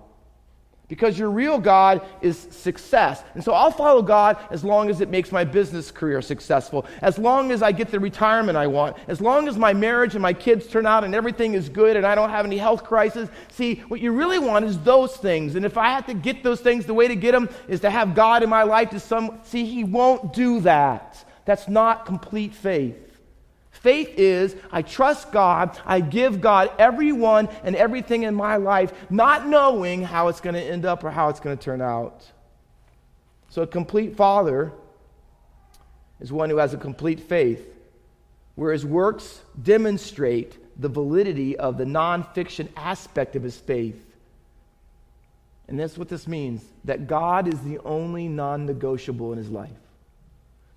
because 0.91 1.17
your 1.17 1.31
real 1.31 1.57
God 1.57 2.05
is 2.19 2.37
success. 2.51 3.23
And 3.33 3.41
so 3.41 3.53
I'll 3.53 3.71
follow 3.71 4.01
God 4.01 4.35
as 4.51 4.61
long 4.61 4.89
as 4.89 4.99
it 4.99 5.07
makes 5.07 5.31
my 5.31 5.45
business 5.45 5.89
career 5.89 6.21
successful, 6.21 6.85
as 7.01 7.17
long 7.17 7.53
as 7.53 7.63
I 7.63 7.71
get 7.71 7.91
the 7.91 7.99
retirement 8.01 8.57
I 8.57 8.67
want, 8.67 8.97
as 9.07 9.21
long 9.21 9.47
as 9.47 9.57
my 9.57 9.71
marriage 9.71 10.15
and 10.15 10.21
my 10.21 10.33
kids 10.33 10.67
turn 10.67 10.85
out 10.85 11.05
and 11.05 11.15
everything 11.15 11.53
is 11.53 11.69
good 11.69 11.95
and 11.95 12.05
I 12.05 12.13
don't 12.13 12.29
have 12.29 12.45
any 12.45 12.57
health 12.57 12.83
crisis. 12.83 13.29
See, 13.53 13.75
what 13.87 14.01
you 14.01 14.11
really 14.11 14.37
want 14.37 14.65
is 14.65 14.79
those 14.79 15.15
things. 15.15 15.55
And 15.55 15.65
if 15.65 15.77
I 15.77 15.91
have 15.91 16.07
to 16.07 16.13
get 16.13 16.43
those 16.43 16.59
things, 16.59 16.85
the 16.85 16.93
way 16.93 17.07
to 17.07 17.15
get 17.15 17.31
them 17.31 17.47
is 17.69 17.79
to 17.79 17.89
have 17.89 18.13
God 18.13 18.43
in 18.43 18.49
my 18.49 18.63
life 18.63 18.89
to 18.89 18.99
some 18.99 19.39
see 19.43 19.63
he 19.63 19.85
won't 19.85 20.33
do 20.33 20.59
that. 20.59 21.23
That's 21.45 21.69
not 21.69 22.05
complete 22.05 22.53
faith. 22.53 23.10
Faith 23.81 24.13
is 24.15 24.55
I 24.71 24.83
trust 24.83 25.31
God, 25.31 25.77
I 25.85 26.01
give 26.01 26.39
God 26.39 26.71
everyone 26.77 27.49
and 27.63 27.75
everything 27.75 28.23
in 28.23 28.35
my 28.35 28.57
life, 28.57 28.93
not 29.09 29.47
knowing 29.47 30.03
how 30.03 30.27
it's 30.27 30.39
going 30.39 30.53
to 30.53 30.61
end 30.61 30.85
up 30.85 31.03
or 31.03 31.09
how 31.09 31.29
it's 31.29 31.39
going 31.39 31.57
to 31.57 31.63
turn 31.63 31.81
out. 31.81 32.23
So, 33.49 33.63
a 33.63 33.67
complete 33.67 34.15
father 34.15 34.71
is 36.19 36.31
one 36.31 36.51
who 36.51 36.57
has 36.57 36.75
a 36.75 36.77
complete 36.77 37.19
faith, 37.19 37.67
where 38.53 38.71
his 38.71 38.85
works 38.85 39.41
demonstrate 39.61 40.59
the 40.79 40.87
validity 40.87 41.57
of 41.57 41.79
the 41.79 41.83
nonfiction 41.83 42.69
aspect 42.77 43.35
of 43.35 43.41
his 43.41 43.57
faith. 43.57 43.99
And 45.67 45.79
that's 45.79 45.97
what 45.97 46.07
this 46.07 46.27
means 46.27 46.63
that 46.85 47.07
God 47.07 47.51
is 47.51 47.59
the 47.61 47.79
only 47.79 48.27
non 48.27 48.67
negotiable 48.67 49.31
in 49.31 49.39
his 49.39 49.49
life. 49.49 49.71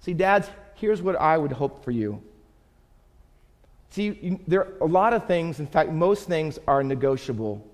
See, 0.01 0.15
dads, 0.15 0.49
here's 0.77 1.03
what 1.03 1.17
I 1.17 1.37
would 1.37 1.53
hope 1.53 1.85
for 1.85 1.91
you. 1.91 2.23
See, 3.95 4.41
there 4.49 4.63
are 4.63 4.73
a 4.81 4.87
lot 4.87 5.13
of 5.13 5.29
things, 5.29 5.61
in 5.61 5.69
fact, 5.69 5.93
most 5.93 6.27
things 6.27 6.59
are 6.67 6.83
negotiable. 6.83 7.65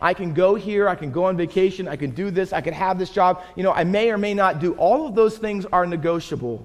I 0.00 0.14
can 0.14 0.32
go 0.32 0.54
here, 0.54 0.88
I 0.88 0.94
can 0.94 1.10
go 1.10 1.24
on 1.24 1.36
vacation, 1.36 1.88
I 1.88 1.96
can 1.96 2.10
do 2.10 2.30
this, 2.30 2.52
I 2.52 2.60
can 2.60 2.72
have 2.72 3.00
this 3.00 3.10
job. 3.10 3.42
You 3.56 3.64
know, 3.64 3.72
I 3.72 3.82
may 3.82 4.12
or 4.12 4.16
may 4.16 4.32
not 4.32 4.60
do. 4.60 4.74
All 4.74 5.08
of 5.08 5.16
those 5.16 5.38
things 5.38 5.66
are 5.66 5.84
negotiable. 5.84 6.64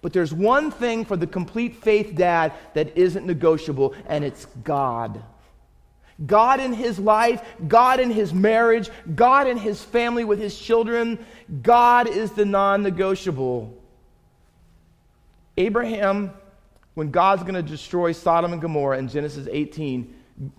But 0.00 0.14
there's 0.14 0.32
one 0.32 0.70
thing 0.70 1.04
for 1.04 1.18
the 1.18 1.26
complete 1.26 1.76
faith 1.76 2.14
dad 2.14 2.54
that 2.72 2.96
isn't 2.96 3.26
negotiable, 3.26 3.94
and 4.06 4.24
it's 4.24 4.46
God. 4.64 5.22
God 6.24 6.60
in 6.60 6.72
his 6.72 6.98
life, 6.98 7.42
God 7.68 8.00
in 8.00 8.10
his 8.10 8.32
marriage, 8.32 8.88
God 9.14 9.48
in 9.48 9.58
his 9.58 9.82
family 9.82 10.24
with 10.24 10.38
his 10.38 10.58
children. 10.58 11.22
God 11.60 12.08
is 12.08 12.32
the 12.32 12.46
non 12.46 12.82
negotiable. 12.82 13.76
Abraham, 15.58 16.32
when 16.94 17.10
God's 17.10 17.42
going 17.42 17.54
to 17.54 17.62
destroy 17.62 18.12
Sodom 18.12 18.52
and 18.52 18.62
Gomorrah 18.62 18.98
in 18.98 19.08
Genesis 19.08 19.48
18, 19.50 20.14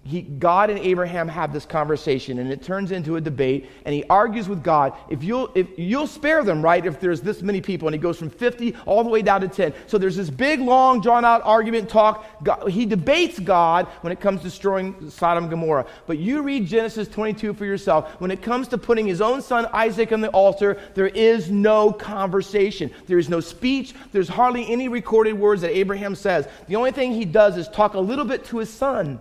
he, 0.06 0.22
God 0.22 0.70
and 0.70 0.80
Abraham 0.80 1.28
have 1.28 1.52
this 1.52 1.66
conversation, 1.66 2.40
and 2.40 2.50
it 2.50 2.64
turns 2.64 2.92
into 2.92 3.18
a 3.18 3.22
debate. 3.22 3.70
And 3.84 3.94
he 3.94 4.06
argues 4.06 4.48
with 4.48 4.64
God, 4.64 4.94
if 5.10 5.22
you'll, 5.22 5.52
if 5.54 5.68
you'll 5.78 6.08
spare 6.08 6.46
them, 6.46 6.62
right? 6.62 6.86
If 6.86 7.02
there's 7.02 7.20
this 7.20 7.42
many 7.42 7.60
people, 7.60 7.90
and 7.90 7.94
he 7.94 8.00
goes 8.00 8.18
from 8.18 8.30
50 8.30 8.74
all 8.86 9.04
the 9.04 9.10
way 9.10 9.22
down 9.22 9.42
to 9.42 9.50
10. 9.50 9.74
So 9.88 9.98
there's 9.98 10.16
this 10.16 10.30
big, 10.30 10.62
long, 10.62 11.02
drawn 11.02 11.26
out 11.26 11.42
argument 11.44 11.90
talk. 11.90 12.26
God, 12.42 12.70
he 12.70 12.86
debates 12.86 13.38
God 13.38 13.88
when 14.00 14.14
it 14.14 14.22
comes 14.22 14.40
to 14.40 14.46
destroying 14.46 15.10
Sodom 15.10 15.44
and 15.44 15.52
Gomorrah. 15.52 15.88
But 16.08 16.20
you 16.20 16.42
read 16.42 16.68
Genesis 16.68 17.10
22 17.10 17.54
for 17.54 17.66
yourself. 17.66 18.10
When 18.22 18.32
it 18.32 18.42
comes 18.42 18.70
to 18.70 18.78
putting 18.78 19.06
his 19.06 19.20
own 19.20 19.42
son 19.42 19.68
Isaac 19.74 20.14
on 20.14 20.22
the 20.22 20.30
altar, 20.30 20.80
there 20.94 21.08
is 21.08 21.52
no 21.52 21.92
conversation. 21.92 22.92
There 23.08 23.20
is 23.20 23.28
no 23.28 23.42
speech. 23.42 23.94
There's 24.14 24.30
hardly 24.30 24.72
any 24.72 24.88
recorded 24.88 25.34
words 25.34 25.64
that 25.64 25.76
Abraham 25.76 26.16
says. 26.16 26.48
The 26.70 26.78
only 26.78 26.94
thing 26.94 27.12
he 27.12 27.26
does 27.26 27.58
is 27.58 27.68
talk 27.68 27.96
a 27.96 28.00
little 28.00 28.26
bit 28.26 28.46
to 28.46 28.60
his 28.60 28.70
son 28.70 29.20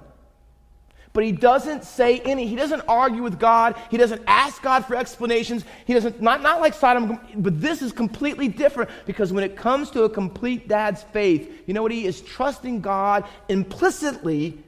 but 1.15 1.23
he 1.23 1.31
doesn't 1.31 1.85
say 1.85 2.19
any. 2.19 2.45
He 2.49 2.57
doesn't 2.57 2.83
argue 2.89 3.23
with 3.23 3.39
God. 3.39 3.77
He 3.89 3.97
doesn't 3.97 4.23
ask 4.27 4.61
God 4.61 4.85
for 4.85 4.97
explanations. 4.97 5.65
He 5.87 5.95
doesn't, 5.95 6.21
not, 6.21 6.43
not 6.43 6.61
like 6.61 6.75
Sodom, 6.75 7.21
but 7.37 7.61
this 7.61 7.83
is 7.83 7.93
completely 7.93 8.49
different 8.49 8.91
because 9.07 9.33
when 9.33 9.45
it 9.45 9.57
comes 9.57 9.91
to 9.93 10.03
a 10.03 10.11
complete 10.11 10.67
dad's 10.67 11.05
faith, 11.05 11.63
you 11.67 11.73
know 11.73 11.83
what? 11.83 11.93
He 11.93 12.05
is 12.05 12.21
trusting 12.21 12.81
God 12.81 13.25
implicitly, 13.49 14.59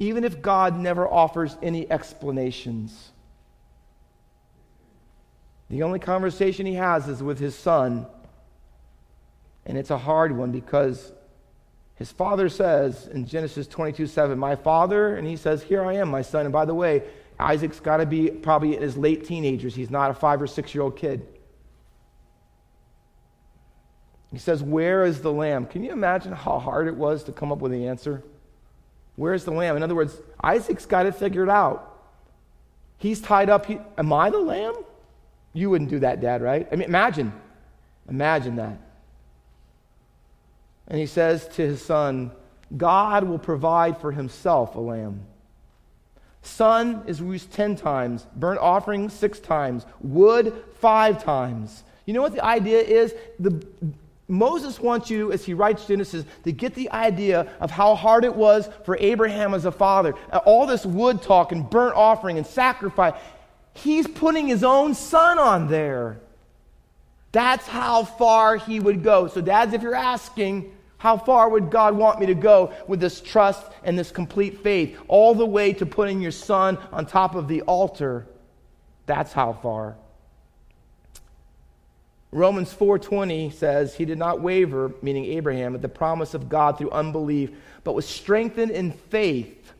even 0.00 0.24
if 0.24 0.42
God 0.42 0.76
never 0.76 1.06
offers 1.06 1.56
any 1.62 1.88
explanations. 1.88 3.12
The 5.70 5.84
only 5.84 6.00
conversation 6.00 6.66
he 6.66 6.74
has 6.74 7.06
is 7.06 7.22
with 7.22 7.38
his 7.38 7.54
son. 7.54 8.06
And 9.64 9.78
it's 9.78 9.90
a 9.90 9.98
hard 9.98 10.36
one 10.36 10.50
because 10.50 11.12
his 12.02 12.10
father 12.10 12.48
says 12.48 13.06
in 13.06 13.26
Genesis 13.26 13.68
22 13.68 14.08
7, 14.08 14.36
My 14.36 14.56
father, 14.56 15.14
and 15.14 15.24
he 15.24 15.36
says, 15.36 15.62
Here 15.62 15.84
I 15.84 15.92
am, 15.92 16.10
my 16.10 16.22
son. 16.22 16.46
And 16.46 16.52
by 16.52 16.64
the 16.64 16.74
way, 16.74 17.04
Isaac's 17.38 17.78
got 17.78 17.98
to 17.98 18.06
be 18.06 18.28
probably 18.28 18.74
in 18.74 18.82
his 18.82 18.96
late 18.96 19.24
teenagers. 19.24 19.72
He's 19.72 19.88
not 19.88 20.10
a 20.10 20.14
five 20.14 20.42
or 20.42 20.48
six 20.48 20.74
year 20.74 20.82
old 20.82 20.96
kid. 20.96 21.24
He 24.32 24.38
says, 24.38 24.64
Where 24.64 25.04
is 25.04 25.20
the 25.20 25.30
lamb? 25.30 25.64
Can 25.64 25.84
you 25.84 25.92
imagine 25.92 26.32
how 26.32 26.58
hard 26.58 26.88
it 26.88 26.96
was 26.96 27.22
to 27.22 27.32
come 27.32 27.52
up 27.52 27.58
with 27.58 27.70
the 27.70 27.86
answer? 27.86 28.24
Where's 29.14 29.44
the 29.44 29.52
lamb? 29.52 29.76
In 29.76 29.84
other 29.84 29.94
words, 29.94 30.16
Isaac's 30.42 30.86
got 30.86 31.06
it 31.06 31.14
figured 31.14 31.48
out. 31.48 32.02
He's 32.98 33.20
tied 33.20 33.48
up. 33.48 33.66
He, 33.66 33.78
am 33.96 34.12
I 34.12 34.28
the 34.28 34.40
lamb? 34.40 34.74
You 35.52 35.70
wouldn't 35.70 35.90
do 35.90 36.00
that, 36.00 36.20
Dad, 36.20 36.42
right? 36.42 36.66
I 36.72 36.74
mean, 36.74 36.88
imagine. 36.88 37.32
Imagine 38.08 38.56
that. 38.56 38.76
And 40.88 40.98
he 40.98 41.06
says 41.06 41.48
to 41.48 41.62
his 41.62 41.82
son, 41.82 42.32
God 42.76 43.24
will 43.24 43.38
provide 43.38 43.98
for 43.98 44.12
himself 44.12 44.74
a 44.76 44.80
lamb. 44.80 45.26
Son 46.42 47.02
is 47.06 47.20
used 47.20 47.52
10 47.52 47.76
times, 47.76 48.26
burnt 48.34 48.58
offering 48.60 49.08
six 49.08 49.38
times, 49.38 49.86
wood 50.00 50.52
five 50.80 51.22
times. 51.22 51.84
You 52.04 52.14
know 52.14 52.22
what 52.22 52.34
the 52.34 52.44
idea 52.44 52.80
is? 52.80 53.14
The, 53.38 53.64
Moses 54.28 54.80
wants 54.80 55.10
you, 55.10 55.30
as 55.30 55.44
he 55.44 55.54
writes 55.54 55.86
Genesis, 55.86 56.24
to 56.44 56.52
get 56.52 56.74
the 56.74 56.90
idea 56.90 57.52
of 57.60 57.70
how 57.70 57.94
hard 57.94 58.24
it 58.24 58.34
was 58.34 58.68
for 58.84 58.96
Abraham 58.98 59.54
as 59.54 59.66
a 59.66 59.72
father. 59.72 60.14
All 60.44 60.66
this 60.66 60.86
wood 60.86 61.22
talk 61.22 61.52
and 61.52 61.68
burnt 61.68 61.94
offering 61.94 62.38
and 62.38 62.46
sacrifice. 62.46 63.14
He's 63.74 64.08
putting 64.08 64.48
his 64.48 64.64
own 64.64 64.94
son 64.94 65.38
on 65.38 65.68
there. 65.68 66.20
That's 67.32 67.66
how 67.66 68.04
far 68.04 68.56
he 68.56 68.78
would 68.78 69.02
go. 69.02 69.26
So, 69.26 69.40
dads, 69.40 69.72
if 69.72 69.82
you're 69.82 69.94
asking, 69.94 70.72
how 70.98 71.16
far 71.16 71.48
would 71.48 71.70
God 71.70 71.96
want 71.96 72.20
me 72.20 72.26
to 72.26 72.34
go 72.34 72.72
with 72.86 73.00
this 73.00 73.20
trust 73.20 73.64
and 73.82 73.98
this 73.98 74.12
complete 74.12 74.62
faith? 74.62 74.96
All 75.08 75.34
the 75.34 75.44
way 75.46 75.72
to 75.72 75.86
putting 75.86 76.20
your 76.20 76.30
son 76.30 76.78
on 76.92 77.06
top 77.06 77.34
of 77.34 77.48
the 77.48 77.62
altar. 77.62 78.26
That's 79.06 79.32
how 79.32 79.54
far. 79.54 79.96
Romans 82.30 82.72
4:20 82.72 83.50
says 83.52 83.94
he 83.94 84.04
did 84.04 84.16
not 84.16 84.40
waver, 84.40 84.92
meaning 85.02 85.24
Abraham, 85.24 85.74
at 85.74 85.82
the 85.82 85.88
promise 85.88 86.34
of 86.34 86.48
God 86.48 86.78
through 86.78 86.90
unbelief, 86.90 87.50
but 87.84 87.94
was 87.94 88.06
strengthened 88.06 88.70
in 88.70 88.92
faith, 88.92 89.72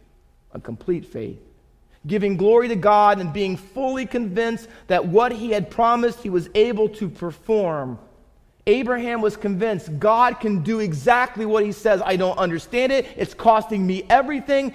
a 0.53 0.61
complete 0.61 1.07
faith, 1.07 1.41
giving 2.07 2.37
glory 2.37 2.69
to 2.69 2.77
God 2.77 3.21
and 3.21 3.33
being 3.33 3.57
fully 3.57 4.07
convinced 4.07 4.69
that 4.89 5.07
what 5.07 5.33
he 5.33 5.51
had 5.51 5.71
promised 5.71 6.23
he 6.23 6.31
was 6.31 6.49
able 6.55 6.89
to 6.89 7.09
perform. 7.09 7.99
Abraham 8.67 9.21
was 9.21 9.37
convinced 9.37 9.99
God 9.99 10.39
can 10.41 10.63
do 10.63 10.81
exactly 10.81 11.47
what 11.47 11.65
he 11.65 11.73
says. 11.73 12.01
I 12.05 12.17
don't 12.17 12.39
understand 12.39 12.93
it. 12.93 13.07
It's 13.17 13.35
costing 13.35 13.87
me 13.87 14.05
everything. 14.09 14.75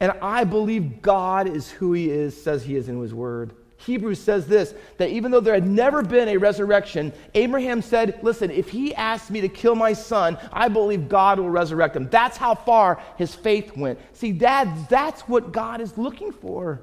And 0.00 0.12
I 0.22 0.44
believe 0.44 1.02
God 1.02 1.48
is 1.48 1.70
who 1.70 1.92
he 1.92 2.10
is, 2.10 2.40
says 2.40 2.64
he 2.64 2.76
is 2.76 2.88
in 2.88 3.00
his 3.00 3.14
word. 3.14 3.54
Hebrews 3.84 4.20
says 4.20 4.46
this 4.46 4.74
that 4.96 5.10
even 5.10 5.30
though 5.30 5.40
there 5.40 5.54
had 5.54 5.68
never 5.68 6.02
been 6.02 6.28
a 6.28 6.36
resurrection, 6.36 7.12
Abraham 7.34 7.82
said, 7.82 8.18
Listen, 8.22 8.50
if 8.50 8.70
he 8.70 8.94
asks 8.94 9.30
me 9.30 9.40
to 9.42 9.48
kill 9.48 9.74
my 9.74 9.92
son, 9.92 10.38
I 10.52 10.68
believe 10.68 11.08
God 11.08 11.38
will 11.38 11.50
resurrect 11.50 11.96
him. 11.96 12.08
That's 12.08 12.36
how 12.36 12.54
far 12.54 13.02
his 13.16 13.34
faith 13.34 13.76
went. 13.76 13.98
See, 14.14 14.32
Dad, 14.32 14.88
that's 14.88 15.22
what 15.22 15.52
God 15.52 15.80
is 15.80 15.98
looking 15.98 16.32
for. 16.32 16.80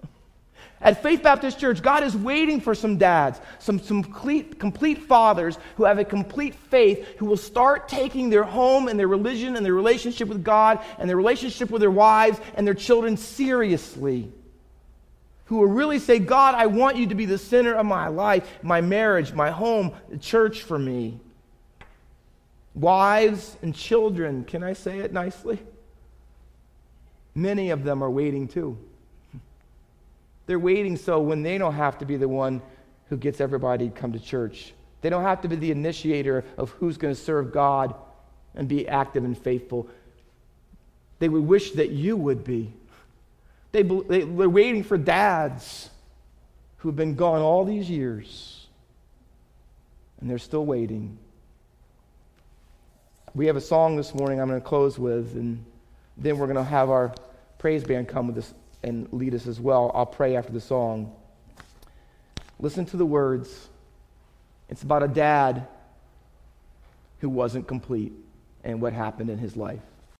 At 0.80 1.02
Faith 1.02 1.22
Baptist 1.22 1.58
Church, 1.58 1.82
God 1.82 2.04
is 2.04 2.16
waiting 2.16 2.60
for 2.60 2.74
some 2.74 2.98
dads, 2.98 3.40
some, 3.58 3.80
some 3.80 4.04
complete, 4.04 4.60
complete 4.60 4.98
fathers 4.98 5.58
who 5.76 5.84
have 5.84 5.98
a 5.98 6.04
complete 6.04 6.54
faith, 6.54 7.16
who 7.18 7.26
will 7.26 7.36
start 7.36 7.88
taking 7.88 8.30
their 8.30 8.44
home 8.44 8.86
and 8.86 8.98
their 8.98 9.08
religion 9.08 9.56
and 9.56 9.66
their 9.66 9.74
relationship 9.74 10.28
with 10.28 10.44
God 10.44 10.84
and 10.98 11.08
their 11.08 11.16
relationship 11.16 11.70
with 11.70 11.80
their 11.80 11.90
wives 11.90 12.38
and 12.54 12.66
their 12.66 12.74
children 12.74 13.16
seriously. 13.16 14.30
Who 15.46 15.58
will 15.58 15.66
really 15.66 15.98
say, 15.98 16.18
God, 16.18 16.54
I 16.54 16.66
want 16.66 16.96
you 16.96 17.06
to 17.08 17.14
be 17.14 17.26
the 17.26 17.38
center 17.38 17.74
of 17.74 17.84
my 17.84 18.08
life, 18.08 18.48
my 18.62 18.80
marriage, 18.80 19.32
my 19.32 19.50
home, 19.50 19.92
the 20.08 20.16
church 20.16 20.62
for 20.62 20.78
me. 20.78 21.20
Wives 22.74 23.56
and 23.62 23.74
children, 23.74 24.44
can 24.44 24.62
I 24.62 24.72
say 24.72 24.98
it 25.00 25.12
nicely? 25.12 25.60
Many 27.34 27.70
of 27.70 27.84
them 27.84 28.02
are 28.02 28.10
waiting 28.10 28.48
too. 28.48 28.78
They're 30.46 30.58
waiting 30.58 30.96
so 30.96 31.20
when 31.20 31.42
they 31.42 31.58
don't 31.58 31.74
have 31.74 31.98
to 31.98 32.04
be 32.04 32.16
the 32.16 32.28
one 32.28 32.62
who 33.08 33.16
gets 33.16 33.40
everybody 33.40 33.88
to 33.88 33.94
come 33.94 34.12
to 34.12 34.20
church. 34.20 34.72
They 35.00 35.10
don't 35.10 35.22
have 35.22 35.42
to 35.42 35.48
be 35.48 35.56
the 35.56 35.70
initiator 35.70 36.44
of 36.56 36.70
who's 36.70 36.96
going 36.96 37.14
to 37.14 37.20
serve 37.20 37.52
God 37.52 37.94
and 38.54 38.68
be 38.68 38.88
active 38.88 39.24
and 39.24 39.36
faithful. 39.36 39.88
They 41.18 41.28
would 41.28 41.46
wish 41.46 41.72
that 41.72 41.90
you 41.90 42.16
would 42.16 42.44
be. 42.44 42.72
They, 43.74 43.82
they, 43.82 44.20
they're 44.20 44.48
waiting 44.48 44.84
for 44.84 44.96
dads 44.96 45.90
who 46.76 46.88
have 46.88 46.94
been 46.94 47.16
gone 47.16 47.40
all 47.40 47.64
these 47.64 47.90
years, 47.90 48.68
and 50.20 50.30
they're 50.30 50.38
still 50.38 50.64
waiting. 50.64 51.18
We 53.34 53.46
have 53.46 53.56
a 53.56 53.60
song 53.60 53.96
this 53.96 54.14
morning 54.14 54.40
I'm 54.40 54.46
going 54.46 54.60
to 54.60 54.64
close 54.64 54.96
with, 54.96 55.34
and 55.34 55.64
then 56.16 56.38
we're 56.38 56.46
going 56.46 56.54
to 56.54 56.62
have 56.62 56.88
our 56.88 57.12
praise 57.58 57.82
band 57.82 58.06
come 58.06 58.28
with 58.28 58.38
us 58.38 58.54
and 58.84 59.12
lead 59.12 59.34
us 59.34 59.48
as 59.48 59.58
well. 59.58 59.90
I'll 59.92 60.06
pray 60.06 60.36
after 60.36 60.52
the 60.52 60.60
song. 60.60 61.12
Listen 62.60 62.86
to 62.86 62.96
the 62.96 63.04
words. 63.04 63.70
It's 64.68 64.84
about 64.84 65.02
a 65.02 65.08
dad 65.08 65.66
who 67.18 67.28
wasn't 67.28 67.66
complete 67.66 68.12
and 68.62 68.80
what 68.80 68.92
happened 68.92 69.30
in 69.30 69.38
his 69.38 69.56
life. 69.56 69.82